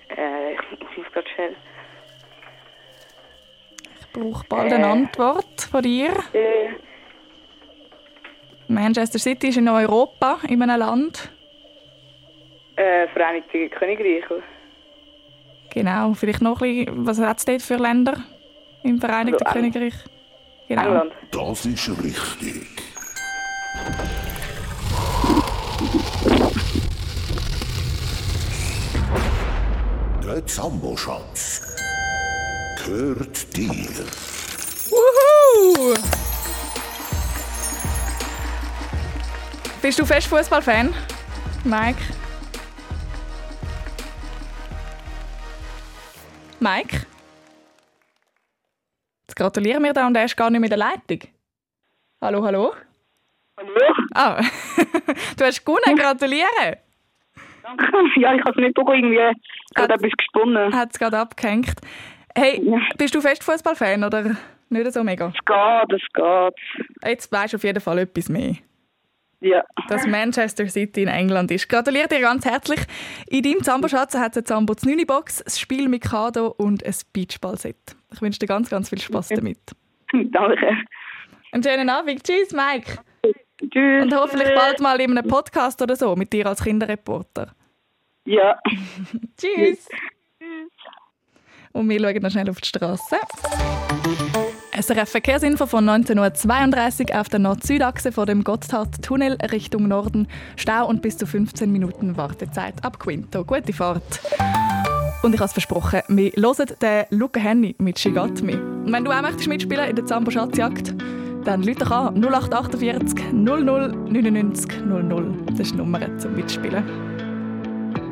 Äh, 0.10 0.54
ich 0.56 0.98
muss 0.98 1.10
gerade 1.14 1.30
schnell. 1.36 1.56
Ich 4.26 4.32
brauche 4.32 4.46
bald 4.48 4.74
eine 4.74 4.86
Äh. 4.86 4.90
Antwort 4.92 5.62
von 5.70 5.82
dir. 5.82 6.12
Äh, 6.34 6.70
Manchester 8.68 9.20
City 9.20 9.50
ist 9.50 9.58
in 9.58 9.68
Europa, 9.68 10.40
in 10.48 10.62
einem 10.62 10.80
Land. 10.80 11.30
äh, 12.76 13.08
Vereinigte 13.10 13.70
Königreich. 13.70 14.24
Genau, 15.72 16.14
vielleicht 16.14 16.42
noch 16.42 16.62
ein 16.62 16.86
bisschen, 16.86 17.06
was 17.08 17.20
hat 17.20 17.38
es 17.40 17.46
dort 17.46 17.62
für 17.62 17.76
Länder 17.78 18.16
im 18.84 19.00
Vereinigten 19.00 19.44
Also, 19.46 19.54
Königreich? 19.60 19.94
Genau. 20.68 20.82
England. 20.84 21.12
Das 21.32 21.66
ist 21.66 21.90
richtig. 22.04 22.68
Der 30.26 30.46
Zamboschatz 30.46 31.73
gehört 32.86 33.56
dir. 33.56 33.70
Wuhu! 34.90 35.94
Bist 39.82 40.00
du 40.00 40.06
fest 40.06 40.28
Fußballfan, 40.28 40.94
Mike? 41.64 42.00
Mike? 46.60 47.06
Jetzt 49.24 49.36
gratulieren 49.36 49.84
wir 49.84 49.94
da 49.94 50.08
und 50.08 50.16
er 50.16 50.26
ist 50.26 50.38
gar 50.38 50.50
nicht 50.50 50.60
mehr 50.62 50.72
in 50.72 50.78
der 50.78 50.78
Leitung. 50.78 51.20
Hallo, 52.22 52.44
hallo? 52.44 52.74
Hallo? 53.58 53.96
Ah, 54.14 54.42
du 55.38 55.46
hast 55.46 55.66
gewonnen, 55.66 55.98
gratulieren! 55.98 56.78
Danke. 57.64 57.86
Ja, 58.18 58.34
ich 58.36 58.42
habe 58.42 58.52
es 58.52 58.58
nicht 58.58 58.78
irgendwie 58.78 59.36
gerade 59.74 59.94
etwas 59.94 60.12
gesponnen. 60.18 60.74
Hat 60.76 60.92
es 60.92 61.00
gerade 61.00 61.18
abgehängt. 61.20 61.74
Hey, 62.36 62.62
bist 62.98 63.14
du 63.14 63.22
fest 63.22 63.44
Fußballfan 63.44 64.04
oder 64.04 64.36
nicht 64.70 64.94
so 64.94 65.04
mega? 65.04 65.28
Es 65.28 65.46
geht, 65.46 66.02
es 66.02 66.08
geht. 66.14 67.10
Jetzt 67.10 67.32
weißt 67.32 67.54
du 67.54 67.58
auf 67.58 67.64
jeden 67.64 67.82
Fall 67.82 68.00
etwas 68.00 68.30
mehr. 68.30 68.56
Ja. 69.44 69.64
Dass 69.90 70.08
Manchester 70.08 70.68
City 70.68 71.04
in 71.04 71.10
England 71.10 71.52
ist. 71.52 71.68
Gratuliere 71.68 72.08
dir 72.08 72.22
ganz 72.22 72.46
herzlich. 72.46 72.80
In 73.28 73.44
deinem 73.44 73.62
Zambo-Schatz 73.62 74.16
hat 74.16 74.32
es 74.32 74.38
eine 74.38 74.44
Zambo 74.46 74.74
9 74.82 75.06
Box, 75.06 75.42
ein 75.42 75.52
Spiel 75.52 75.90
mit 75.90 76.04
Kado 76.04 76.48
und 76.58 76.84
ein 76.86 76.96
Beachball-Set. 77.12 77.76
Ich 78.14 78.22
wünsche 78.22 78.40
dir 78.40 78.48
ganz, 78.48 78.70
ganz 78.70 78.90
viel 78.90 79.02
Spaß 79.02 79.30
damit. 79.30 79.60
Danke. 80.14 80.78
Einen 81.52 81.62
schönen 81.62 81.90
Abend. 81.90 82.24
Tschüss, 82.24 82.54
Mike. 82.54 83.00
Tschüss. 83.60 84.04
Und 84.04 84.16
hoffentlich 84.16 84.54
bald 84.56 84.80
mal 84.80 85.00
in 85.02 85.18
einem 85.18 85.28
Podcast 85.30 85.82
oder 85.82 85.98
so 85.98 86.16
mit 86.16 86.32
dir 86.32 86.48
als 86.48 86.64
Kinderreporter. 86.64 87.54
Ja. 88.26 88.58
Tschüss. 89.38 89.90
Und 91.74 91.90
wir 91.90 92.00
schauen 92.00 92.22
noch 92.22 92.32
schnell 92.32 92.50
auf 92.50 92.62
die 92.62 92.68
Straße. 92.68 93.16
SRF 94.80 95.10
Verkehrsinfo 95.10 95.66
von 95.66 95.88
19.32 95.88 97.12
Uhr 97.12 97.22
auf 97.22 97.30
der 97.30 97.40
Nord-Süd-Achse 97.40 98.12
vor 98.12 98.26
dem 98.26 98.44
Gotthardtunnel 98.44 99.38
Richtung 99.52 99.88
Norden. 99.88 100.28
Stau 100.56 100.88
und 100.88 101.02
bis 101.02 101.18
zu 101.18 101.26
15 101.26 101.72
Minuten 101.72 102.16
Wartezeit 102.18 102.84
ab 102.84 103.00
Quinto. 103.00 103.44
Gute 103.44 103.74
Fahrt. 103.74 104.22
Und 105.24 105.34
ich 105.34 105.40
habe 105.40 105.48
es 105.48 105.54
versprochen, 105.54 106.02
wir 106.10 106.32
hören 106.32 106.70
den 106.82 107.06
Luca 107.12 107.40
Henny 107.40 107.76
mit 107.80 107.98
«She 107.98 108.12
Got 108.12 108.42
Me». 108.42 108.54
Und 108.54 108.92
wenn 108.92 109.06
du 109.06 109.12
auch 109.12 109.22
möchtest 109.22 109.48
mitspielen 109.48 109.90
in 109.90 109.96
der 109.96 110.06
Zambo 110.06 110.32
Schatzjagd, 110.32 110.94
dann 111.46 111.64
rufe 111.64 111.76
dich 111.76 111.92
an 111.92 112.24
0848 112.24 113.32
00 113.32 113.64
99 113.64 114.86
00. 114.86 115.38
Das 115.48 115.60
ist 115.60 115.72
die 115.74 115.78
Nummer 115.78 116.18
zum 116.18 116.36
Mitspielen. 116.36 116.84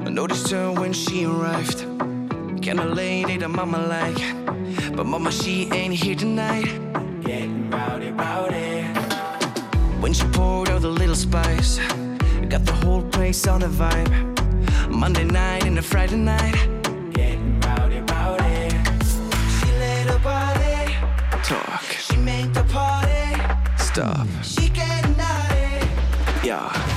I 0.08 0.10
noticed 0.10 0.52
her 0.52 0.74
when 0.76 0.94
she 0.94 1.26
arrived. 1.26 1.86
Kinda 2.62 2.86
lady 2.86 3.38
that 3.38 3.50
mama 3.50 3.80
like. 3.80 4.96
But 4.96 5.08
mama, 5.08 5.32
she 5.32 5.68
ain't 5.72 5.96
here 5.96 6.16
tonight. 6.16 6.68
Getting 7.24 7.72
rowdy, 7.72 8.12
rowdy. 8.12 8.84
When 10.00 10.14
she 10.14 10.26
poured 10.26 10.70
out 10.70 10.84
the 10.84 10.90
little 10.90 11.16
spice, 11.16 11.80
got 12.50 12.64
the 12.66 12.74
whole 12.84 13.02
place 13.02 13.48
on 13.48 13.64
a 13.64 13.68
vibe. 13.68 14.12
Monday 14.92 15.24
night 15.24 15.66
and 15.66 15.80
a 15.80 15.82
Friday 15.82 16.18
night. 16.18 16.54
Getting 17.14 17.60
rowdy, 17.62 18.02
rowdy. 18.02 18.70
She 19.58 19.72
let 19.80 20.06
her 20.12 20.20
body 20.20 20.94
talk. 21.44 21.82
She 22.00 22.16
make 22.18 22.54
the 22.54 22.64
party 22.66 23.42
stop. 23.78 24.28
She 24.44 24.70
getting 24.70 25.18
naughty. 25.18 25.88
Yeah. 26.44 26.91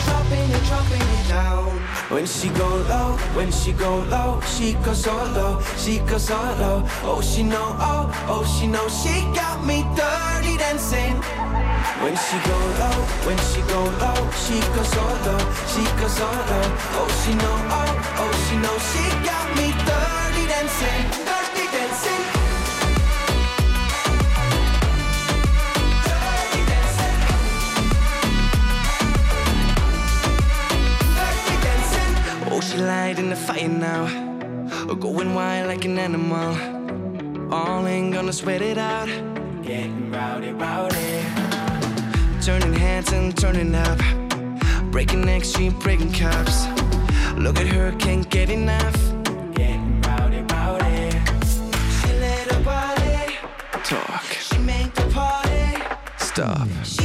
When 2.15 2.27
she 2.27 2.49
go 2.51 2.69
low, 2.69 3.17
when 3.35 3.51
she 3.51 3.73
go 3.73 3.99
low, 4.09 4.41
she 4.43 4.75
goes 4.85 5.03
so 5.03 5.13
low, 5.35 5.61
she 5.77 5.99
goes 5.99 6.27
so 6.29 6.37
low. 6.37 6.85
Oh, 7.03 7.21
she 7.21 7.43
know, 7.43 7.77
oh, 7.81 8.07
oh, 8.29 8.45
she 8.45 8.69
know, 8.69 8.87
she 8.89 9.21
got 9.35 9.67
me 9.67 9.83
dirty 9.97 10.57
dancing. 10.57 11.17
When 12.03 12.15
she 12.15 12.37
go 12.47 12.57
low, 12.79 12.99
when 13.27 13.39
she 13.51 13.61
go 13.67 13.83
low, 13.99 14.31
she 14.47 14.61
goes 14.77 14.89
so 14.95 15.05
low, 15.27 15.43
she 15.73 15.83
goes 15.99 16.15
so 16.15 16.25
low. 16.25 16.67
Oh, 17.03 17.09
she 17.25 17.35
know, 17.35 17.57
oh, 17.75 18.23
oh, 18.23 18.33
she 18.47 18.57
know, 18.63 18.77
she 18.91 19.05
got 19.27 19.47
me 19.59 19.75
dirty 19.83 20.47
dancing, 20.47 21.03
dirty 21.27 21.44
She 32.75 32.81
light 32.81 33.21
in 33.21 33.31
the 33.31 33.37
fire 33.37 33.69
now. 33.69 34.09
Oh, 34.89 34.97
going 34.97 35.33
wild 35.33 35.69
like 35.69 35.85
an 35.85 35.97
animal. 35.97 36.57
All 37.55 37.87
ain't 37.87 38.13
gonna 38.13 38.33
sweat 38.33 38.63
it 38.63 38.79
out. 38.79 39.07
Getting 39.63 40.11
rowdy, 40.11 40.51
rowdy. 40.51 41.23
Turning 42.43 42.73
heads 42.73 43.13
and 43.13 43.39
turning 43.39 43.77
up. 43.77 44.01
Breaking 44.91 45.21
necks, 45.21 45.57
she 45.57 45.69
breaking 45.69 46.15
cups. 46.15 46.67
Look 47.37 47.61
at 47.61 47.69
her, 47.69 47.93
can't 47.93 48.29
get 48.29 48.51
enough. 48.51 48.97
Getting 49.55 50.01
rowdy, 50.01 50.43
rowdy. 50.53 51.11
She 52.01 52.13
let 52.19 52.51
her 52.51 52.61
body 52.65 53.37
talk. 53.85 54.25
She 54.25 54.59
make 54.59 54.93
the 54.95 55.07
party 55.13 55.81
stop. 56.19 56.67
She. 56.83 57.05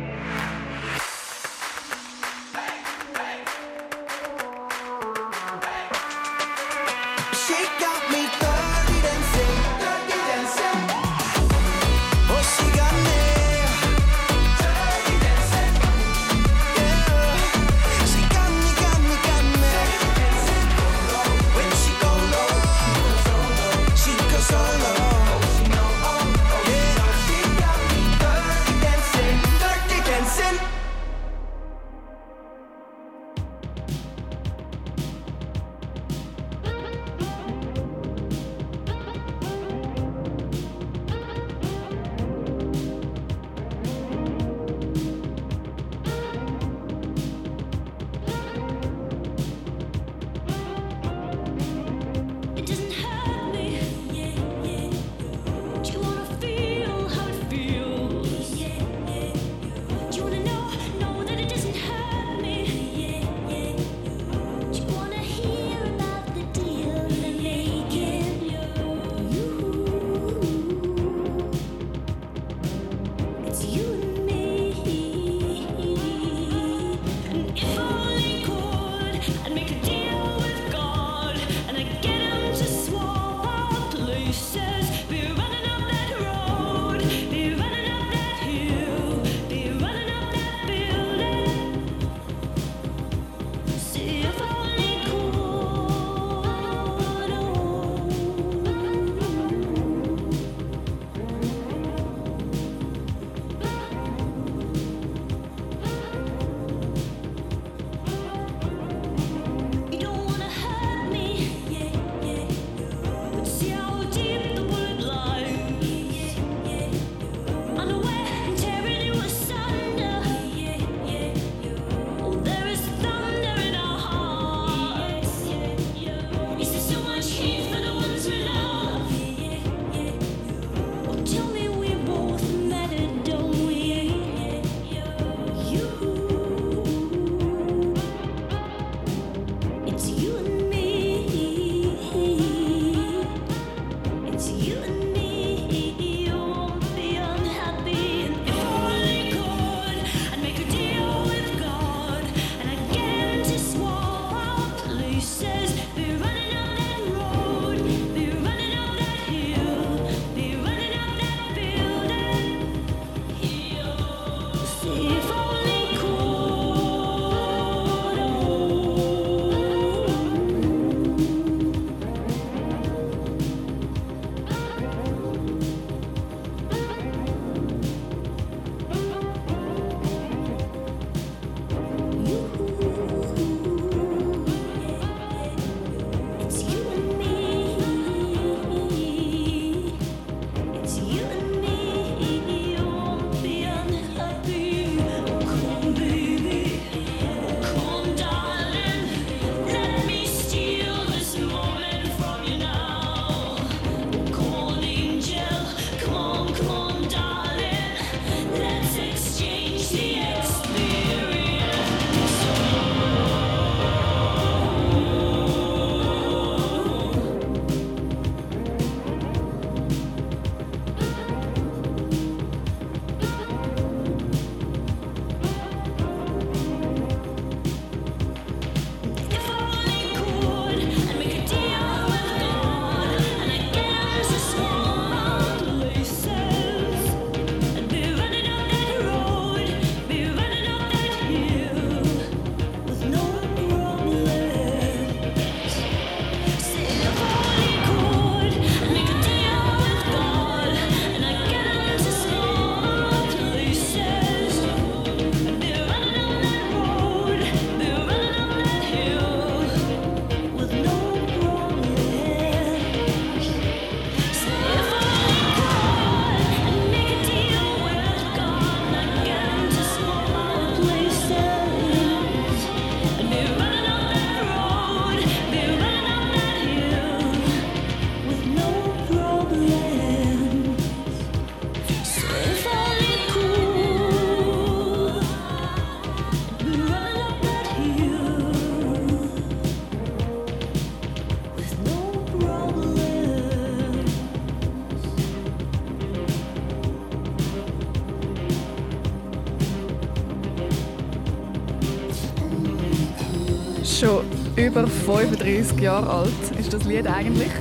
35 305.11 305.81
Jahre 305.81 306.09
alt, 306.09 306.57
ist 306.57 306.71
das 306.71 306.85
Lied 306.85 307.05
eigentlich. 307.05 307.51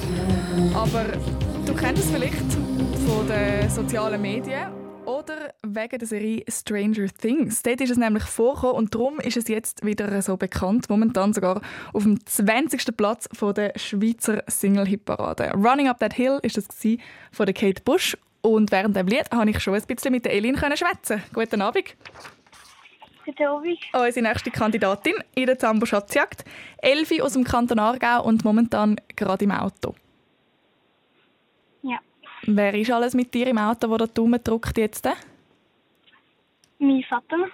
Aber 0.72 1.04
du 1.66 1.74
kennst 1.74 2.04
es 2.04 2.10
vielleicht 2.10 2.52
von 3.06 3.26
den 3.26 3.68
sozialen 3.68 4.22
Medien 4.22 4.68
oder 5.04 5.52
wegen 5.66 5.98
der 5.98 6.06
Serie 6.06 6.44
Stranger 6.48 7.08
Things. 7.08 7.62
Dort 7.62 7.80
ist 7.80 7.90
es 7.90 7.96
nämlich 7.96 8.22
vorgekommen 8.22 8.76
und 8.76 8.94
darum 8.94 9.18
ist 9.18 9.36
es 9.36 9.48
jetzt 9.48 9.84
wieder 9.84 10.22
so 10.22 10.36
bekannt. 10.36 10.88
Momentan 10.88 11.32
sogar 11.32 11.60
auf 11.92 12.04
dem 12.04 12.24
20. 12.24 12.96
Platz 12.96 13.28
von 13.32 13.52
der 13.52 13.72
Schweizer 13.74 14.44
Single-Hit-Parade. 14.46 15.50
Running 15.54 15.88
Up 15.88 15.98
That 15.98 16.14
Hill 16.14 16.38
ist 16.42 16.56
das 16.56 16.68
von 17.32 17.46
Kate 17.46 17.82
Bush. 17.84 18.16
Und 18.42 18.70
während 18.70 18.96
dem 18.96 19.08
Lied 19.08 19.28
konnte 19.28 19.50
ich 19.50 19.60
schon 19.60 19.74
ein 19.74 19.82
bisschen 19.82 20.12
mit 20.12 20.24
Elin 20.26 20.56
schwätzen. 20.56 21.20
Guten 21.34 21.60
Abend. 21.62 21.96
Unsere 23.92 24.26
nächste 24.26 24.50
Kandidatin 24.50 25.14
in 25.34 25.46
der 25.46 25.58
Zambo 25.58 25.86
Schatzjagd. 25.86 26.44
Elfi 26.78 27.20
aus 27.20 27.34
dem 27.34 27.44
Kanton 27.44 27.78
Aargau 27.78 28.24
und 28.24 28.44
momentan 28.44 28.96
gerade 29.16 29.44
im 29.44 29.50
Auto. 29.52 29.94
Ja. 31.82 31.98
Wer 32.42 32.74
ist 32.74 32.90
alles 32.90 33.14
mit 33.14 33.32
dir 33.34 33.46
im 33.46 33.58
Auto, 33.58 33.88
wo 33.88 33.96
der 33.96 34.06
Daumen 34.06 34.42
drückt 34.42 34.78
jetzt? 34.78 35.08
Mein 36.78 37.02
Vater. 37.04 37.48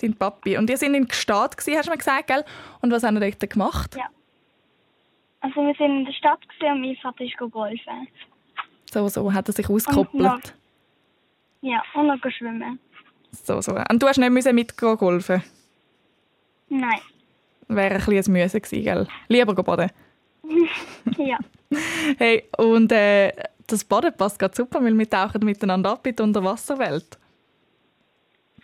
Dein 0.00 0.14
Papi. 0.14 0.56
Und 0.56 0.68
ihr 0.70 0.76
sind 0.76 0.94
in 0.94 1.06
Gstaad, 1.06 1.56
gewesen, 1.56 1.78
hast 1.78 1.86
du 1.86 1.90
mir 1.90 1.98
gesagt, 1.98 2.26
gell? 2.26 2.44
Und 2.80 2.90
was 2.90 3.02
haben 3.02 3.16
ihr 3.22 3.30
dort 3.30 3.50
gemacht? 3.50 3.94
Ja. 3.96 4.08
Also 5.40 5.56
wir 5.56 5.74
sind 5.74 5.98
in 5.98 6.04
der 6.06 6.12
Stadt 6.12 6.40
und 6.60 6.80
mein 6.80 6.96
Vater 6.96 7.22
ist 7.22 7.36
golfen. 7.36 8.08
So, 8.90 9.08
so 9.08 9.32
hat 9.32 9.48
er 9.48 9.52
sich 9.52 9.68
ausgekoppelt. 9.68 10.14
Und 10.14 10.22
noch, 10.22 10.40
ja, 11.60 11.82
und 11.94 12.06
noch 12.06 12.30
schwimmen. 12.30 12.78
So, 13.42 13.60
so. 13.60 13.74
Und 13.90 14.02
du 14.02 14.06
hast 14.06 14.18
nicht 14.18 14.30
müssen 14.30 14.54
mitgolfen? 14.54 15.42
Nein. 16.68 17.00
Wäre 17.68 17.94
ein 17.94 18.04
bisschen 18.04 18.34
ein 18.36 18.42
Müsse 18.42 18.60
gewesen, 18.60 18.84
gell? 18.84 19.06
Lieber 19.28 19.54
baden? 19.54 19.90
ja. 21.18 21.38
Hey, 22.18 22.44
und 22.58 22.92
äh, 22.92 23.32
das 23.66 23.84
Baden 23.84 24.14
passt 24.16 24.38
gerade 24.38 24.54
super, 24.54 24.82
weil 24.84 24.96
wir 24.96 25.08
tauchen 25.08 25.44
miteinander 25.44 25.90
ab 25.92 26.06
in 26.06 26.14
die 26.14 26.22
Unterwasserwelt. 26.22 27.18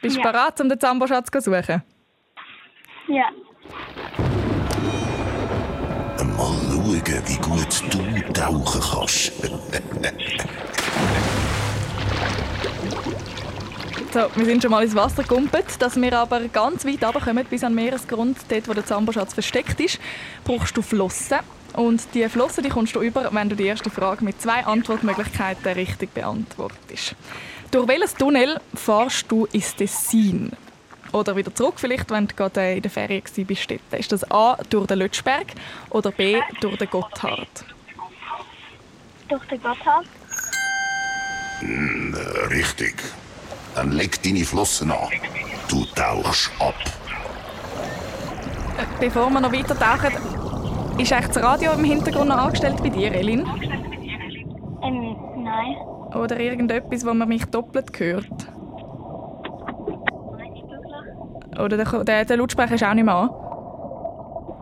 Bist 0.01 0.17
du 0.17 0.21
Ja. 0.21 0.31
bereit, 0.31 0.61
um 0.61 0.69
den 0.69 0.79
Zamboschatz 0.79 1.31
zu 1.31 1.41
suchen? 1.41 1.83
Ja. 3.09 3.31
Mal 6.37 6.55
schauen, 6.69 7.23
wie 7.27 7.37
gut 7.37 7.83
du 7.91 8.33
tauchen 8.33 8.81
kannst. 8.81 9.33
So, 14.13 14.29
wir 14.35 14.45
sind 14.45 14.61
schon 14.61 14.73
mal 14.73 14.83
ins 14.83 14.97
Wasser 14.97 15.23
gegumpelt. 15.23 15.67
Dass 15.79 15.95
wir 15.95 16.19
aber 16.19 16.41
ganz 16.49 16.85
weit 16.85 17.05
runterkommen, 17.05 17.45
bis 17.45 17.63
an 17.63 17.77
den 17.77 17.85
Meeresgrund, 17.85 18.39
dort 18.49 18.67
wo 18.67 18.75
der 18.75 18.85
Zamboschatz 18.85 19.35
versteckt 19.35 19.79
ist, 19.79 20.01
brauchst 20.43 20.77
du 20.77 20.83
Flossen. 20.83 21.39
Und 21.75 22.03
die 22.13 22.29
Flossen 22.29 22.65
die 22.65 22.71
kommst 22.71 22.97
du 22.97 23.03
über, 23.03 23.33
wenn 23.33 23.49
du 23.49 23.55
die 23.55 23.67
erste 23.67 23.89
Frage 23.89 24.25
mit 24.25 24.43
zwei 24.43 24.67
Antwortmöglichkeiten 24.67 25.75
richtig 25.75 26.13
beantwortest. 26.13 27.15
Durch 27.71 27.87
welches 27.87 28.15
Tunnel 28.15 28.61
fahrst 28.75 29.31
du 29.31 29.47
ins 29.53 29.77
Tessin? 29.77 30.51
Oder 31.13 31.37
wieder 31.37 31.55
zurück 31.55 31.75
vielleicht, 31.77 32.11
wenn 32.11 32.27
du 32.27 32.35
gerade 32.35 32.73
in 32.75 32.83
der 32.83 32.91
Ferien 32.91 33.23
warst, 33.23 33.47
bist 33.47 33.71
dort. 33.71 34.01
Ist 34.01 34.11
das 34.11 34.29
A 34.29 34.59
durch 34.71 34.89
den 34.89 34.99
Lötschberg 34.99 35.47
oder 35.91 36.11
B 36.11 36.41
durch 36.61 36.79
den 36.79 36.91
Gotthard? 36.91 37.65
Durch 39.29 39.45
den 39.45 39.63
Gotthard. 39.63 40.07
Äh, 41.63 42.47
richtig. 42.49 42.97
Dann 43.75 43.93
leg 43.93 44.23
deine 44.23 44.45
Flossen 44.45 44.91
an. 44.91 45.09
Du 45.69 45.85
tauchst 45.95 46.51
ab. 46.59 46.75
Bevor 48.99 49.31
wir 49.31 49.41
noch 49.41 49.53
weiter 49.53 49.79
tauchen, 49.79 50.13
ist 50.99 51.13
eigentlich 51.13 51.33
das 51.35 51.43
Radio 51.43 51.73
im 51.73 51.85
Hintergrund 51.85 52.29
noch 52.29 52.39
angestellt 52.39 52.83
bei 52.83 52.89
dir, 52.89 53.13
Elin? 53.13 53.47
Ähm, 54.83 55.17
nein. 55.37 55.77
Oder 56.15 56.41
irgendetwas, 56.41 57.07
wo 57.07 57.15
man 57.15 57.29
mich 57.29 57.45
doppelt 57.47 57.99
hört? 57.99 58.49
Oder 61.59 61.77
der, 61.77 62.05
der, 62.05 62.25
der 62.25 62.37
Lautsprecher 62.37 62.75
ist 62.75 62.85
auch 62.85 62.95
nicht 62.95 63.05
mehr 63.05 63.15
an? 63.15 63.31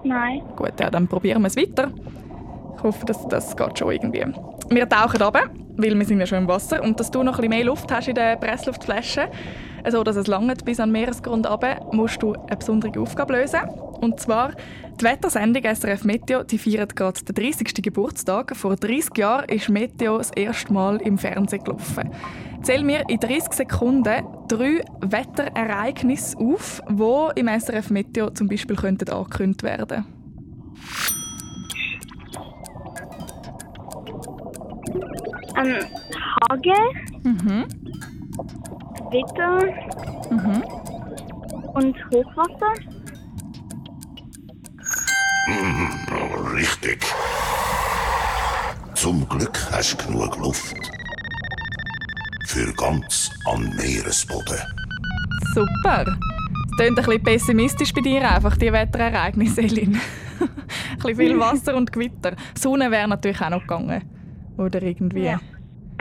Nein. 0.04 0.42
Gut, 0.56 0.78
ja, 0.80 0.90
dann 0.90 1.08
probieren 1.08 1.42
wir 1.42 1.48
es 1.48 1.56
weiter. 1.56 1.90
Ich 2.76 2.82
hoffe, 2.82 3.04
dass 3.06 3.26
das 3.28 3.56
geht 3.56 3.78
schon 3.78 3.92
irgendwie. 3.92 4.24
Wir 4.70 4.86
tauchen 4.86 5.22
runter, 5.22 5.44
weil 5.76 5.98
wir 5.98 6.04
sind 6.04 6.20
ja 6.20 6.26
schon 6.26 6.38
im 6.38 6.48
Wasser. 6.48 6.82
Und 6.82 7.00
dass 7.00 7.10
du 7.10 7.22
noch 7.22 7.38
ein 7.38 7.48
mehr 7.48 7.64
Luft 7.64 7.90
hast 7.90 8.08
in 8.08 8.14
der 8.14 8.36
Pressluftflasche, 8.36 9.30
so 9.88 10.04
dass 10.04 10.16
es 10.16 10.26
langt 10.26 10.64
bis 10.66 10.78
an 10.78 10.90
den 10.90 11.00
Meeresgrund 11.00 11.48
runter, 11.48 11.88
musst 11.92 12.22
du 12.22 12.34
eine 12.34 12.56
besondere 12.56 13.00
Aufgabe 13.00 13.32
lösen. 13.34 13.60
Und 14.00 14.20
zwar, 14.20 14.52
die 15.00 15.04
Wettersendung 15.04 15.62
SRF 15.62 16.04
Meteo, 16.04 16.42
die 16.42 16.58
feiert 16.58 16.94
gerade 16.94 17.24
den 17.24 17.34
30. 17.34 17.82
Geburtstag. 17.82 18.54
Vor 18.56 18.76
30 18.76 19.16
Jahren 19.16 19.48
ist 19.48 19.70
Meteo 19.70 20.18
das 20.18 20.32
erste 20.32 20.72
Mal 20.72 20.96
im 20.98 21.16
Fernsehen 21.16 21.64
gelaufen. 21.64 22.10
Zähl 22.62 22.84
mir 22.84 23.04
in 23.08 23.20
30 23.20 23.52
Sekunden 23.54 24.22
drei 24.48 24.84
Wetterereignisse 25.00 26.36
auf, 26.36 26.82
die 26.90 27.40
im 27.40 27.48
SRF 27.48 27.88
Meteo 27.90 28.30
zum 28.30 28.48
Beispiel 28.48 28.76
könnten 28.76 29.08
angekündigt 29.08 29.62
werden 29.62 30.04
Ähm, 35.58 35.84
Hagel, 36.50 36.74
Mhm. 37.24 37.64
Witter 39.10 39.58
Mhm. 40.30 40.62
und 41.74 41.96
Hochwasser. 42.12 42.74
Hm, 45.46 45.88
oh, 46.12 46.54
richtig. 46.54 47.04
Zum 48.94 49.28
Glück 49.28 49.58
hast 49.72 49.96
du 50.02 50.06
genug 50.12 50.36
Luft. 50.38 50.74
Für 52.46 52.72
ganz 52.74 53.30
an 53.46 53.74
Meeresboden. 53.76 54.58
Super. 55.54 56.04
Es 56.06 56.76
klingt 56.76 56.98
ein 56.98 57.04
bisschen 57.04 57.22
pessimistisch 57.22 57.92
bei 57.94 58.00
dir 58.02 58.30
einfach, 58.30 58.56
die 58.56 58.72
Wetterereignisse, 58.72 59.62
Elin. 59.62 60.00
ein 60.40 60.96
bisschen 60.98 61.16
viel 61.16 61.38
Wasser 61.40 61.74
und 61.76 61.92
Gewitter. 61.92 62.34
Sonne 62.56 62.90
wäre 62.90 63.08
natürlich 63.08 63.40
auch 63.40 63.50
noch 63.50 63.62
gegangen. 63.62 64.02
Oder 64.58 64.82
irgendwie 64.82 65.24
Ja. 65.24 65.40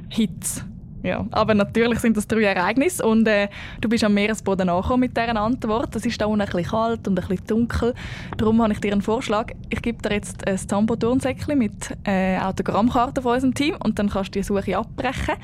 Hitze. 0.10 0.64
Ja, 1.04 1.26
aber 1.32 1.54
natürlich 1.54 2.00
sind 2.00 2.18
das 2.18 2.28
drei 2.28 2.44
Ereignisse 2.44 3.06
und 3.06 3.28
äh, 3.28 3.48
du 3.80 3.88
bist 3.88 4.04
am 4.04 4.14
Meeresboden 4.16 4.68
angekommen 4.68 5.02
mit 5.02 5.16
dieser 5.16 5.40
Antwort. 5.40 5.96
Es 5.96 6.06
ist 6.06 6.20
da 6.20 6.26
unten 6.26 6.42
ein 6.42 6.48
bisschen 6.48 6.72
kalt 6.72 7.08
und 7.08 7.20
ein 7.20 7.28
bisschen 7.28 7.46
dunkel. 7.48 7.94
Darum 8.36 8.62
habe 8.62 8.74
ich 8.74 8.80
dir 8.80 8.92
einen 8.92 9.02
Vorschlag. 9.02 9.54
Ich 9.70 9.82
gebe 9.82 10.02
dir 10.02 10.16
jetzt 10.16 10.46
ein 10.48 10.58
Tambo-Turnsäckchen 10.58 11.58
mit 11.58 11.96
äh, 12.04 12.38
Autogrammkarten 12.40 13.22
von 13.24 13.36
unserem 13.36 13.54
Team 13.54 13.76
und 13.84 14.00
dann 14.00 14.10
kannst 14.10 14.36
du 14.36 14.40
die 14.40 14.44
Suche 14.44 14.78
abbrechen. 14.78 15.36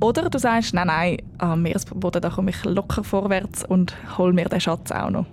Oder 0.00 0.30
du 0.30 0.38
sagst, 0.38 0.72
nein, 0.72 0.86
nein, 0.86 1.18
am 1.38 1.62
Meeresboden 1.62 2.22
da 2.22 2.30
komme 2.30 2.50
ich 2.50 2.64
locker 2.64 3.04
vorwärts 3.04 3.64
und 3.64 3.94
hol 4.16 4.32
mir 4.32 4.46
den 4.48 4.60
Schatz 4.60 4.90
auch 4.90 5.10
noch. 5.10 5.26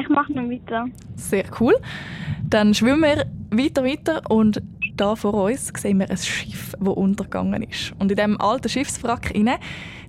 Ich 0.00 0.08
mache 0.08 0.32
noch 0.32 0.48
weiter. 0.48 0.86
Sehr 1.16 1.44
cool. 1.60 1.74
Dann 2.48 2.72
schwimmen 2.74 3.02
wir 3.02 3.26
weiter, 3.50 3.84
weiter 3.84 4.22
und 4.30 4.62
da 5.00 5.16
vor 5.16 5.34
uns 5.34 5.72
sehen 5.76 5.98
wir 5.98 6.10
ein 6.10 6.16
Schiff, 6.16 6.74
das 6.78 6.88
untergegangen 6.88 7.62
ist. 7.62 7.92
Und 7.98 8.10
in 8.10 8.16
diesem 8.16 8.40
alten 8.40 8.68
Schiffswrack 8.68 9.34
inne, 9.34 9.58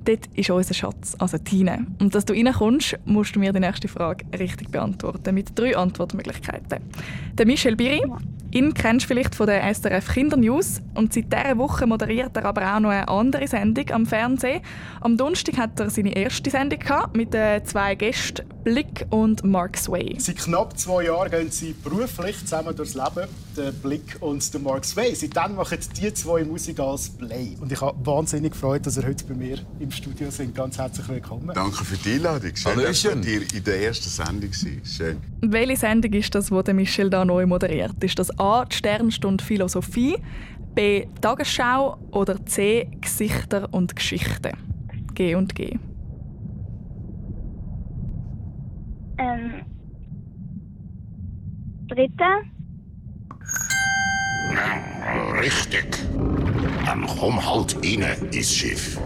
dort 0.06 0.26
ist 0.36 0.50
unser 0.50 0.74
Schatz, 0.74 1.16
also 1.20 1.38
Tine. 1.38 1.86
Und 2.00 2.16
dass 2.16 2.26
du 2.26 2.34
reinkommst, 2.34 2.98
musst 3.06 3.36
du 3.36 3.40
mir 3.40 3.54
die 3.54 3.60
nächste 3.60 3.88
Frage 3.88 4.26
richtig 4.38 4.72
beantworten, 4.72 5.36
mit 5.36 5.58
drei 5.58 5.78
Antwortmöglichkeiten. 5.78 6.80
Der 7.34 7.46
Michel 7.46 7.76
Biri, 7.76 8.02
ihn 8.52 8.74
kennst 8.74 9.06
du 9.06 9.08
vielleicht 9.10 9.36
von 9.36 9.48
der 9.48 9.74
SRF 9.74 10.14
Kindernews 10.14 10.82
und 10.96 11.14
seit 11.14 11.32
dieser 11.32 11.58
Woche 11.58 11.86
moderiert 11.88 12.36
er 12.36 12.46
aber 12.46 12.76
auch 12.76 12.80
noch 12.80 12.90
eine 12.90 13.08
andere 13.08 13.48
Sendung 13.48 13.90
am 13.92 14.06
Fernsehen. 14.06 14.62
Am 15.02 15.18
Donnerstag 15.18 15.58
hat 15.58 15.80
er 15.80 15.90
seine 15.90 16.16
erste 16.16 16.50
Sendung 16.50 16.80
gehabt, 16.80 17.16
mit 17.16 17.34
den 17.34 17.64
zwei 17.66 17.96
Gästen 17.96 18.46
Blick 18.64 19.06
und 19.10 19.44
Mark 19.44 19.78
Sway. 19.78 20.16
Seit 20.20 20.38
knapp 20.38 20.78
zwei 20.78 21.06
Jahren 21.06 21.32
gehen 21.32 21.50
sie 21.50 21.74
beruflich 21.74 22.38
zusammen 22.40 22.76
durchs 22.76 22.94
Leben, 22.94 23.28
der 23.56 23.72
Blick 23.72 24.18
und 24.20 24.54
der 24.54 24.62
Mark 24.62 24.86
Sway. 24.86 25.16
Seitdem 25.16 25.56
machen 25.56 25.80
die 26.00 26.14
zwei 26.14 26.44
Musik 26.44 26.80
als 26.80 27.10
Play. 27.10 27.56
Und 27.60 27.72
ich 27.72 27.80
habe 27.80 27.98
wahnsinnig 28.06 28.52
gefreut, 28.52 28.86
dass 28.86 28.98
ihr 28.98 29.06
heute 29.06 29.26
bei 29.26 29.34
mir 29.34 29.60
im 29.80 29.92
Studio 29.92 30.30
sind. 30.30 30.54
Ganz 30.54 30.78
herzlich 30.78 31.08
willkommen. 31.08 31.52
Danke 31.54 31.86
für 31.86 31.98
die 31.98 32.16
Einladung. 32.16 32.56
Schön, 32.56 32.80
dass 32.80 33.04
wir 33.04 33.16
mit 33.16 33.26
dir 33.26 33.42
in 33.58 33.64
der 33.64 33.82
ersten 33.82 34.10
Sendung 34.10 34.52
waren. 34.52 34.82
Schön. 34.86 35.18
Welche 35.42 35.78
Sendung 35.78 36.14
ist 36.14 36.36
das, 36.36 36.48
die 36.48 36.64
der 36.64 36.74
Michel 36.74 37.10
da 37.10 37.24
neu 37.24 37.46
moderiert? 37.46 38.04
Ist 38.04 38.20
das 38.20 38.38
A, 38.40 38.66
die 38.66 38.76
Sternstunde 38.76 39.44
Philosophie, 39.44 40.18
B, 40.74 41.06
Tagesschau 41.22 41.98
oder 42.12 42.46
C, 42.46 42.90
Gesichter 43.02 43.68
und 43.72 43.96
Geschichten? 43.96 44.54
G 45.14 45.36
und 45.36 45.54
G. 45.56 45.78
Ähm, 49.18 49.66
dritte. 51.88 52.24
Richtig. 55.42 55.98
Dann 56.86 57.06
komm 57.06 57.46
halt 57.46 57.76
rein 57.84 58.04
ins 58.32 58.54
Schiff. 58.54 59.00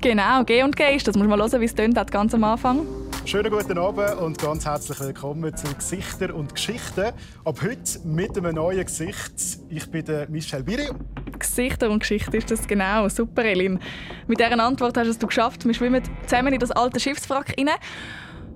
Genau, 0.00 0.44
G 0.44 0.62
und 0.62 0.76
G 0.76 0.96
ist 0.96 1.06
das. 1.06 1.16
Muss 1.16 1.26
mal 1.26 1.38
hören, 1.38 1.60
wie 1.60 1.64
es 1.64 1.74
tönt 1.74 1.98
hat, 1.98 2.10
ganz 2.10 2.34
am 2.34 2.44
Anfang. 2.44 2.86
Schönen 3.26 3.50
guten 3.50 3.76
Abend 3.76 4.20
und 4.20 4.38
ganz 4.38 4.64
herzlich 4.64 5.00
willkommen 5.00 5.52
zu 5.56 5.66
Gesichter 5.74 6.32
und 6.32 6.54
Geschichten. 6.54 7.06
Ab 7.44 7.60
heute 7.60 7.98
mit 8.04 8.38
einem 8.38 8.54
neuen 8.54 8.84
Gesicht. 8.84 9.58
Ich 9.68 9.90
bin 9.90 10.04
der 10.04 10.30
Michel 10.30 10.62
Biri. 10.62 10.88
Gesichter 11.36 11.90
und 11.90 11.98
Geschichte 11.98 12.36
ist 12.36 12.52
das 12.52 12.68
genau. 12.68 13.08
Super, 13.08 13.44
Elin. 13.44 13.80
Mit 14.28 14.38
dieser 14.38 14.56
Antwort 14.60 14.96
hast 14.96 15.06
du 15.06 15.10
es 15.10 15.18
geschafft. 15.18 15.66
Wir 15.66 15.74
schwimmen 15.74 16.04
zusammen 16.24 16.54
in 16.54 16.60
das 16.60 16.70
alte 16.70 17.00
Schiffswrack 17.00 17.56
rein. 17.58 17.70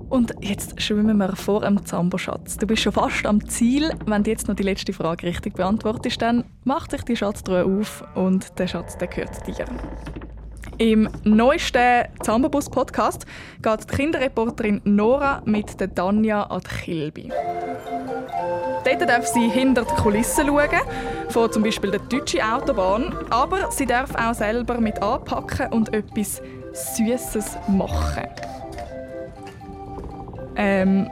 Und 0.08 0.34
jetzt 0.40 0.80
schwimmen 0.80 1.16
wir 1.16 1.34
vor 1.34 1.64
einem 1.64 1.84
Zamboschatz. 1.84 2.56
Du 2.56 2.68
bist 2.68 2.82
schon 2.82 2.92
fast 2.92 3.26
am 3.26 3.44
Ziel. 3.48 3.92
Wenn 4.06 4.22
du 4.22 4.30
jetzt 4.30 4.46
noch 4.46 4.54
die 4.54 4.62
letzte 4.62 4.92
Frage 4.92 5.26
richtig 5.26 5.54
beantwortest, 5.54 6.22
dann 6.22 6.44
macht 6.62 6.92
sich 6.92 7.02
die 7.02 7.16
Schatztruhe 7.16 7.64
auf 7.64 8.04
und 8.14 8.56
der 8.56 8.68
Schatz 8.68 8.96
der 8.96 9.08
gehört 9.08 9.44
dir. 9.48 9.64
Im 10.78 11.08
neuesten 11.24 12.04
Zambobus-Podcast 12.22 13.26
geht 13.62 13.90
die 13.90 13.96
Kinderreporterin 13.96 14.80
Nora 14.84 15.42
mit 15.44 15.78
der 15.78 15.88
Danja 15.88 16.42
an 16.44 16.60
die 16.60 16.84
Kilby. 16.84 17.32
Dort 18.84 19.08
darf 19.08 19.26
sie 19.26 19.48
hinter 19.48 19.84
die 19.84 20.02
Kulissen 20.02 20.46
schauen, 20.46 20.80
von 21.28 21.52
zum 21.52 21.62
Beispiel 21.62 21.90
der 21.90 22.00
deutschen 22.00 22.40
Autobahn, 22.40 23.14
aber 23.30 23.70
sie 23.70 23.86
darf 23.86 24.14
auch 24.14 24.34
selber 24.34 24.80
mit 24.80 25.02
anpacken 25.02 25.72
und 25.72 25.92
etwas 25.92 26.40
Süßes 26.72 27.58
machen 27.68 28.28
ähm, 30.60 31.10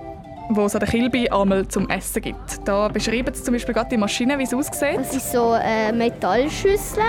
wo 0.50 0.64
es 0.64 0.74
an 0.74 0.80
der 0.80 0.88
Kilby 0.88 1.28
einmal 1.28 1.66
zum 1.68 1.88
Essen 1.88 2.22
gibt. 2.22 2.66
Da 2.66 2.88
beschreiben 2.88 3.34
sie 3.34 3.42
zum 3.42 3.54
Beispiel 3.54 3.74
gerade 3.74 3.90
die 3.90 3.96
Maschine, 3.96 4.38
wie 4.38 4.44
es 4.44 4.54
aussieht. 4.54 4.96
Das 4.96 5.14
ist 5.14 5.32
so 5.32 5.50
eine 5.50 5.96
Metallschüssel 5.96 7.02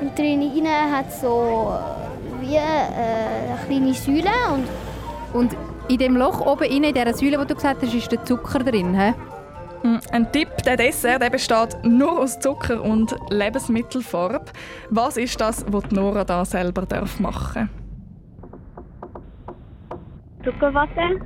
und 0.00 0.18
drinnen 0.18 0.92
hat 0.92 1.12
so 1.12 1.74
wie 2.40 2.56
äh, 2.56 2.60
eine 2.60 3.58
kleine 3.66 3.94
Säule 3.94 4.30
und 4.54 4.66
und 5.32 5.56
in 5.88 5.98
dem 5.98 6.16
Loch 6.16 6.40
oben 6.40 6.64
in 6.64 6.82
dieser 6.82 7.14
Säule, 7.14 7.38
wo 7.38 7.44
du 7.44 7.54
gesagt 7.54 7.82
hast, 7.82 7.94
ist 7.94 8.10
der 8.10 8.24
Zucker 8.24 8.60
drin. 8.60 8.98
He? 8.98 9.12
Hm, 9.82 10.00
ein 10.12 10.30
Tipp, 10.32 10.48
der 10.64 10.76
Dessert 10.76 11.22
der 11.22 11.30
besteht 11.30 11.76
nur 11.84 12.20
aus 12.20 12.38
Zucker 12.38 12.82
und 12.82 13.14
Lebensmittelfarbe. 13.30 14.52
Was 14.90 15.16
ist 15.16 15.40
das, 15.40 15.64
was 15.68 15.90
Nora 15.90 16.24
da 16.24 16.44
selber 16.44 16.86
machen 17.18 17.68
darf? 20.44 20.44
Zuckerwatte. 20.44 21.20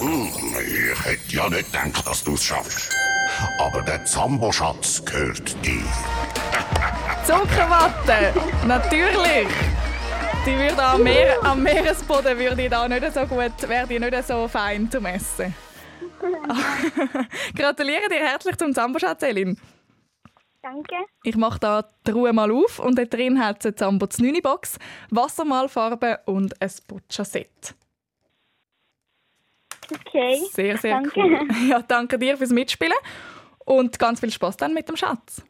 Hm, 0.00 0.28
ich 0.66 1.04
hätte 1.04 1.36
ja 1.36 1.48
nicht 1.48 1.72
gedacht, 1.72 2.06
dass 2.06 2.24
du 2.24 2.34
es 2.34 2.44
schaffst. 2.44 2.94
Aber 3.58 3.82
der 3.82 4.04
Zambo-Schatz 4.04 5.04
gehört 5.04 5.64
dir. 5.64 5.82
Zuckerwatte! 7.24 8.32
Natürlich! 8.66 9.48
Die 10.46 10.58
würde 10.58 10.82
am, 10.82 11.02
Meer, 11.02 11.36
am 11.44 11.62
Meeresboden 11.62 12.38
würde 12.38 12.68
da 12.68 12.88
nicht 12.88 13.12
so 13.12 13.26
gut, 13.26 13.68
wäre 13.68 13.86
die 13.86 13.98
nicht 13.98 14.26
so 14.26 14.48
fein 14.48 14.90
zum 14.90 15.04
Essen. 15.04 15.54
Gratuliere 17.54 18.08
dir 18.10 18.20
herzlich 18.20 18.56
zum 18.56 18.74
Zambo-Schatz, 18.74 19.22
Elin. 19.22 19.58
Danke. 20.62 20.96
Ich 21.22 21.36
mache 21.36 21.58
da 21.58 21.84
die 22.06 22.10
Ruhe 22.10 22.32
mal 22.32 22.50
auf 22.50 22.78
und 22.78 22.98
da 22.98 23.04
drin 23.04 23.42
hat 23.42 23.60
es 23.60 23.66
eine 23.66 23.74
Zambo 23.74 24.06
9 24.18 24.42
Box, 24.42 24.78
Wassermalfarbe 25.10 26.20
und 26.26 26.60
ein 26.60 26.70
Boccia-Set. 26.86 27.74
Okay. 29.92 30.40
Sehr, 30.52 30.78
sehr 30.78 30.94
danke. 30.96 31.20
cool. 31.20 31.48
Ja, 31.68 31.82
danke 31.82 32.18
dir 32.18 32.36
fürs 32.36 32.50
Mitspielen 32.50 32.94
und 33.64 33.98
ganz 33.98 34.20
viel 34.20 34.30
Spaß 34.30 34.56
dann 34.56 34.74
mit 34.74 34.88
dem 34.88 34.96
Schatz. 34.96 35.42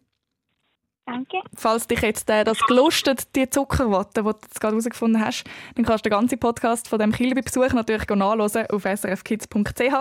Danke. 1.06 1.38
Falls 1.56 1.88
dich 1.88 2.02
jetzt 2.02 2.30
äh, 2.30 2.44
das 2.44 2.58
gelustet, 2.60 3.34
die 3.34 3.50
Zuckerwatte, 3.50 4.22
die 4.22 4.28
du 4.28 4.36
jetzt 4.42 4.60
gerade 4.60 4.74
herausgefunden 4.74 5.24
hast, 5.24 5.44
dann 5.74 5.84
kannst 5.84 6.04
du 6.04 6.10
den 6.10 6.18
ganzen 6.18 6.38
Podcast 6.38 6.88
von 6.88 6.98
dem 6.98 7.12
Kilby-Besuch 7.12 7.72
natürlich 7.72 8.08
nachlesen 8.08 8.66
auf 8.70 8.82
srfkids.ch. 8.84 9.94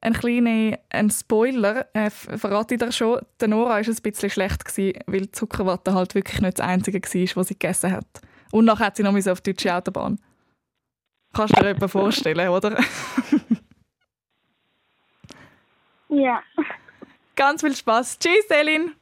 Ein 0.00 0.12
kleiner 0.12 0.78
ein 0.90 1.10
Spoiler 1.10 1.86
äh, 1.92 2.10
verrate 2.10 2.74
ich 2.74 2.80
dir 2.80 2.92
schon. 2.92 3.20
Der 3.40 3.48
Nora 3.48 3.70
war 3.70 3.76
ein 3.78 3.84
bisschen 3.84 4.30
schlecht, 4.30 4.64
gewesen, 4.64 5.00
weil 5.06 5.32
Zuckerwatte 5.32 5.92
halt 5.92 6.14
wirklich 6.14 6.40
nicht 6.40 6.60
das 6.60 6.66
Einzige 6.66 7.00
war, 7.00 7.36
was 7.36 7.48
sie 7.48 7.54
gegessen 7.54 7.90
hat. 7.90 8.06
Und 8.52 8.64
nachher 8.64 8.86
hat 8.86 8.96
sie 8.96 9.02
noch 9.02 9.14
auf 9.14 9.40
die 9.40 9.52
deutsche 9.52 9.74
Autobahn. 9.74 10.20
Kannst 11.32 11.56
du 11.56 11.62
dir 11.62 11.68
etwas 11.70 11.90
vorstellen, 11.92 12.48
oder? 12.48 12.78
ja. 16.08 16.42
Ganz 17.36 17.60
viel 17.62 17.76
Spaß. 17.76 18.18
Tschüss, 18.18 18.46
Elin. 18.50 18.94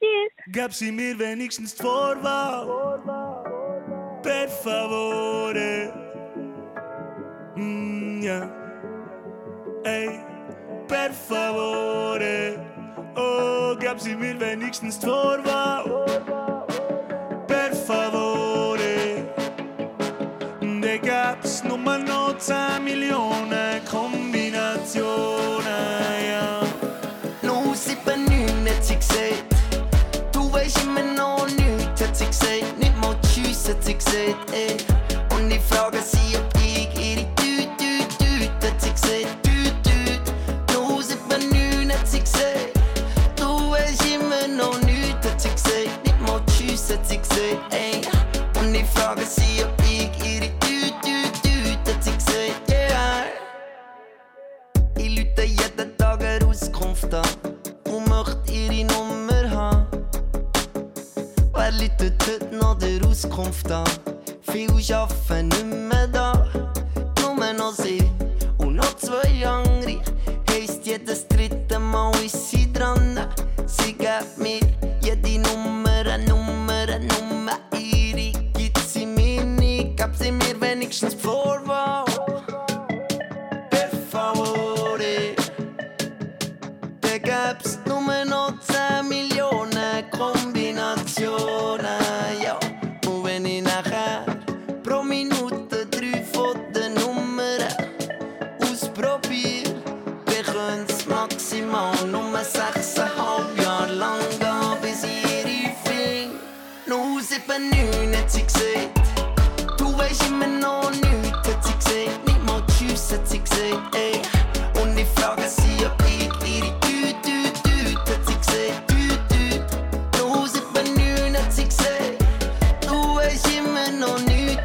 Tschüss. 0.00 0.52
Gab 0.52 0.72
sie 0.74 0.90
mir 0.90 1.18
wenigstens 1.18 1.74
die 1.74 1.82
Vorwahl? 1.82 3.00
Per 4.22 4.48
favore. 4.48 5.92
Mm, 7.54 8.22
ja. 8.22 8.50
Ey, 9.84 10.18
per 10.88 11.12
favore. 11.12 12.58
Oh, 13.16 13.76
gab 13.78 14.00
sie 14.00 14.16
mir 14.16 14.38
wenigstens 14.40 14.98
die 14.98 15.06
Vorwahl? 15.06 16.53
Gab's 20.98 21.64
nur 21.64 21.78
noch 21.78 22.36
10 22.38 22.84
Millionen 22.84 23.84
Kombinationen, 23.90 25.64
ja. 26.30 26.60
079 27.42 28.68
hat 28.68 28.84
sie 28.84 28.96
gesagt. 28.96 29.44
Du 30.32 30.52
weißt 30.52 30.82
immer 30.84 31.02
noch 31.02 31.46
nichts, 31.46 32.00
hat 32.02 32.16
sie 32.16 32.26
gesagt. 32.26 32.78
Nicht 32.78 32.96
mal 33.00 33.16
Tschüss, 33.22 33.68
hat 33.68 33.82
sie 33.82 33.94
gesagt, 33.94 34.52
ey. 34.52 34.76
Und 35.36 35.50
ich 35.50 35.62
frage 35.62 35.98
sie, 36.00 36.36
ob 36.36 36.62
ich 36.62 36.88
ihre 36.98 37.26
Tüte, 37.34 38.06
Tüte, 38.18 38.66
hat 38.66 38.80
sie 38.80 38.90
gesagt. 38.90 39.43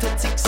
Noch 0.04 0.24
nichts, 0.24 0.39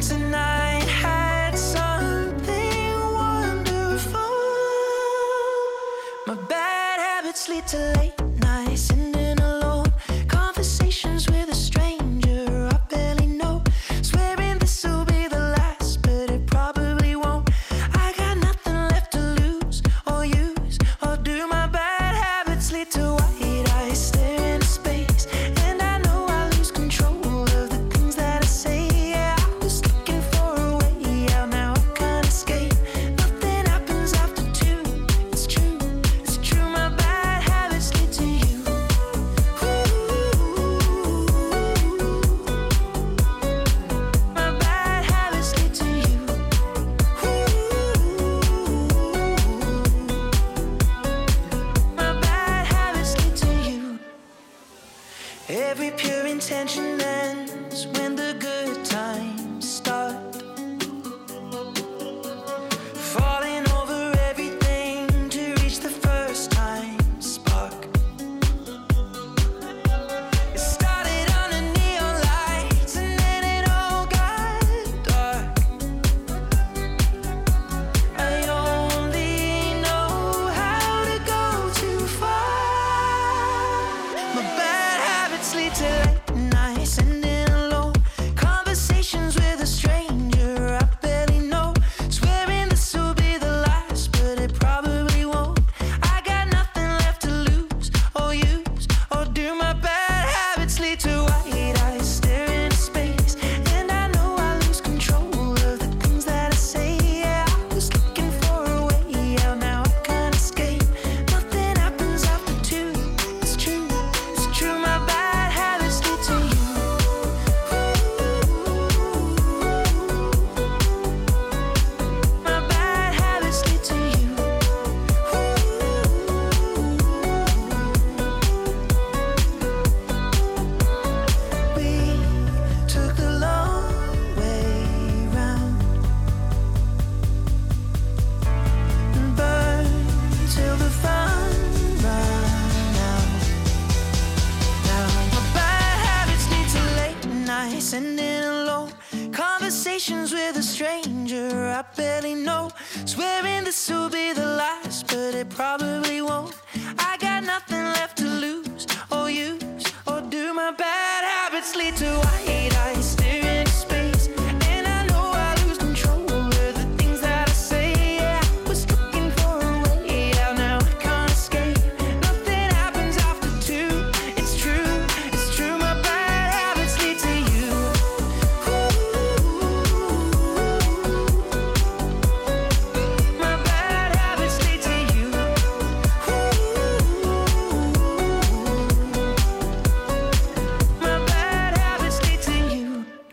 tonight 0.00 0.57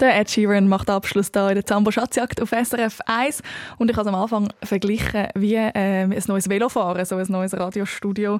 Der 0.06 0.16
Ed 0.18 0.30
Sheeran 0.30 0.68
macht 0.68 0.88
Abschluss 0.88 1.32
da 1.32 1.50
in 1.50 1.56
der 1.56 1.66
Zambo 1.66 1.90
Schatzjagd 1.90 2.40
auf 2.40 2.52
SRF 2.52 3.00
1 3.08 3.42
und 3.80 3.90
ich 3.90 3.98
habe 3.98 4.10
am 4.10 4.14
Anfang 4.14 4.50
verglichen, 4.62 5.30
wie 5.34 5.56
ähm, 5.56 6.12
ein 6.12 6.24
neues 6.28 6.48
Velofahren, 6.48 7.04
so 7.06 7.16
ein 7.16 7.26
neues 7.28 7.58
Radiostudio 7.58 8.40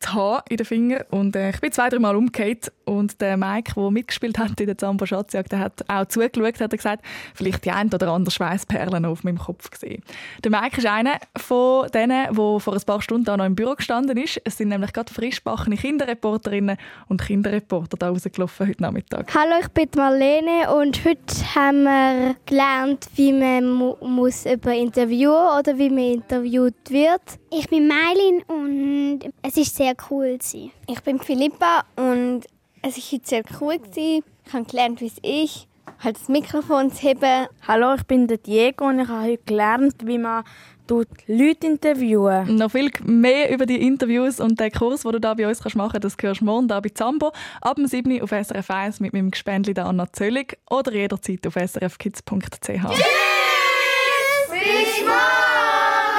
zu 0.00 0.12
haben 0.12 0.42
in 0.48 0.56
den 0.56 0.66
Fingern 0.66 1.04
und 1.10 1.36
äh, 1.36 1.50
ich 1.50 1.60
bin 1.60 1.72
zwei, 1.72 1.88
drei 1.88 1.98
Mal 1.98 2.16
umgekehrt 2.16 2.72
und 2.84 3.20
der 3.20 3.36
Mike, 3.36 3.72
der 3.74 3.90
mitgespielt 3.90 4.38
hat 4.38 4.60
in 4.60 4.66
der 4.66 4.78
Zambo 4.78 5.06
Schatzjagd, 5.06 5.52
der 5.52 5.58
hat 5.58 5.84
auch 5.88 6.06
zugeschaut, 6.06 6.60
hat 6.60 6.72
er 6.72 6.76
gesagt, 6.76 7.04
vielleicht 7.34 7.64
die 7.64 7.70
ein 7.70 7.92
oder 7.92 8.12
andere 8.12 8.30
Schweißperlen 8.30 9.04
auf 9.04 9.24
meinem 9.24 9.38
Kopf 9.38 9.70
gesehen. 9.70 10.02
Der 10.44 10.50
Mike 10.50 10.78
ist 10.78 10.86
einer 10.86 11.18
von 11.36 11.88
denen, 11.88 12.34
der 12.34 12.60
vor 12.60 12.74
ein 12.74 12.82
paar 12.82 13.02
Stunden 13.02 13.24
da 13.24 13.36
noch 13.36 13.44
im 13.44 13.56
Büro 13.56 13.74
gestanden 13.74 14.16
ist. 14.16 14.40
Es 14.44 14.56
sind 14.56 14.68
nämlich 14.68 14.92
gerade 14.92 15.12
frisch 15.12 15.36
gebackene 15.36 15.76
Kinderreporterinnen 15.76 16.76
und 17.08 17.22
Kinderreporter 17.22 17.96
da 17.96 18.08
rausgelaufen 18.08 18.68
heute 18.68 18.82
Nachmittag. 18.82 19.34
Hallo, 19.34 19.54
ich 19.60 19.68
bin 19.68 19.88
Marlene 19.96 20.74
und 20.74 21.04
heute 21.04 21.54
haben 21.54 21.84
wir 21.84 22.36
gelernt, 22.46 23.06
wie 23.16 23.32
man 23.32 23.68
mu 23.72 23.96
muss 24.00 24.46
über 24.46 24.72
interviewen 24.72 25.58
oder 25.58 25.78
wie 25.78 25.90
man 25.90 26.04
interviewt 26.14 26.90
wird. 26.90 27.22
Ich 27.50 27.68
bin 27.68 27.88
Mailin 27.88 28.42
und 28.48 29.20
es 29.42 29.56
ist 29.56 29.76
sehr 29.76 29.85
cool. 30.10 30.38
Gewesen. 30.38 30.72
Ich 30.88 31.00
bin 31.00 31.18
Philippa 31.20 31.84
und 31.96 32.42
es 32.82 32.96
war 32.96 33.12
heute 33.12 33.26
sehr 33.26 33.42
cool. 33.60 33.78
Gewesen. 33.78 34.24
Ich 34.46 34.52
habe 34.52 34.64
gelernt, 34.64 35.00
wie 35.00 35.06
es 35.06 35.18
ist, 35.18 35.66
halt 36.02 36.16
das 36.16 36.28
Mikrofon 36.28 36.92
zu 36.92 37.02
heben. 37.02 37.46
Hallo, 37.66 37.94
ich 37.94 38.04
bin 38.04 38.26
der 38.26 38.38
Diego 38.38 38.86
und 38.86 39.00
ich 39.00 39.08
habe 39.08 39.30
heute 39.30 39.42
gelernt, 39.44 39.94
wie 40.04 40.18
man 40.18 40.44
tut 40.86 41.08
Leute 41.26 41.66
interviewen. 41.66 42.56
Noch 42.56 42.70
viel 42.70 42.90
mehr 43.04 43.52
über 43.52 43.66
die 43.66 43.84
Interviews 43.84 44.40
und 44.40 44.60
den 44.60 44.70
Kurs, 44.70 45.02
den 45.02 45.12
du 45.12 45.20
da 45.20 45.34
bei 45.34 45.48
uns 45.48 45.60
kannst 45.60 45.76
machen 45.76 46.00
kannst, 46.00 46.18
das 46.18 46.22
hörst 46.22 46.40
du 46.40 46.44
morgen 46.44 46.68
da 46.68 46.80
bei 46.80 46.90
Zambo. 46.90 47.32
Ab 47.60 47.76
dem 47.76 47.86
7. 47.86 48.22
auf 48.22 48.30
SRF 48.30 48.70
1 48.70 49.00
mit 49.00 49.12
meinem 49.12 49.30
Gespendli 49.30 49.74
der 49.74 49.86
Anna 49.86 50.12
Zöllig 50.12 50.58
oder 50.70 50.92
jederzeit 50.92 51.46
auf 51.46 51.54
srfkids.ch. 51.54 52.68
Yes! 52.68 53.35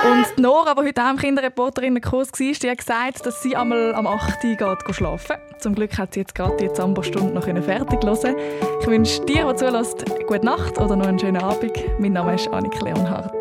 Und 0.05 0.37
Nora, 0.37 0.75
die 0.75 0.81
heute 0.87 1.03
auch 1.03 1.09
im 1.09 1.17
Kinderreporterinnenkurs 1.17 2.31
war, 2.31 2.53
die 2.53 2.69
hat 2.69 2.77
gesagt, 2.77 3.25
dass 3.25 3.41
sie 3.41 3.55
einmal 3.55 3.95
am 3.95 4.05
8. 4.05 4.43
Uhr 4.43 4.55
geht 4.55 4.95
schlafen 4.95 5.37
Zum 5.57 5.73
Glück 5.73 5.97
hat 5.97 6.13
sie 6.13 6.19
jetzt 6.19 6.35
gerade 6.35 6.55
die 6.57 6.71
Zambo-Stunde 6.71 7.33
noch 7.33 7.43
fertig 7.43 8.03
hören 8.03 8.35
Ich 8.81 8.87
wünsche 8.87 9.25
dir, 9.25 9.45
der 9.45 9.55
zulässt, 9.55 10.05
gute 10.27 10.45
Nacht 10.45 10.77
oder 10.77 10.95
noch 10.95 11.07
einen 11.07 11.17
schönen 11.17 11.41
Abend. 11.41 11.73
Mein 11.99 12.13
Name 12.13 12.35
ist 12.35 12.47
Annik 12.49 12.79
Leonhardt. 12.81 13.33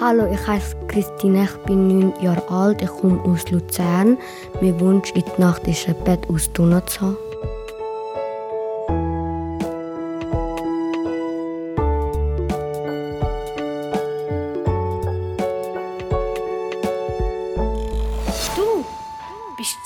Hallo, 0.00 0.26
ich 0.32 0.46
heiße 0.46 0.76
Christine, 0.88 1.44
ich 1.44 1.66
bin 1.66 2.10
9 2.12 2.22
Jahre 2.22 2.48
alt, 2.48 2.82
ich 2.82 2.88
komme 2.88 3.20
aus 3.24 3.50
Luzern. 3.50 4.16
Mein 4.60 4.80
Wunsch 4.80 5.10
in 5.12 5.22
der 5.22 5.38
Nacht 5.38 5.66
ist, 5.68 5.86
ein 5.88 6.02
Bett 6.04 6.20
aus 6.30 6.50
Donau 6.52 6.80
zu 6.80 7.00
haben. 7.02 7.25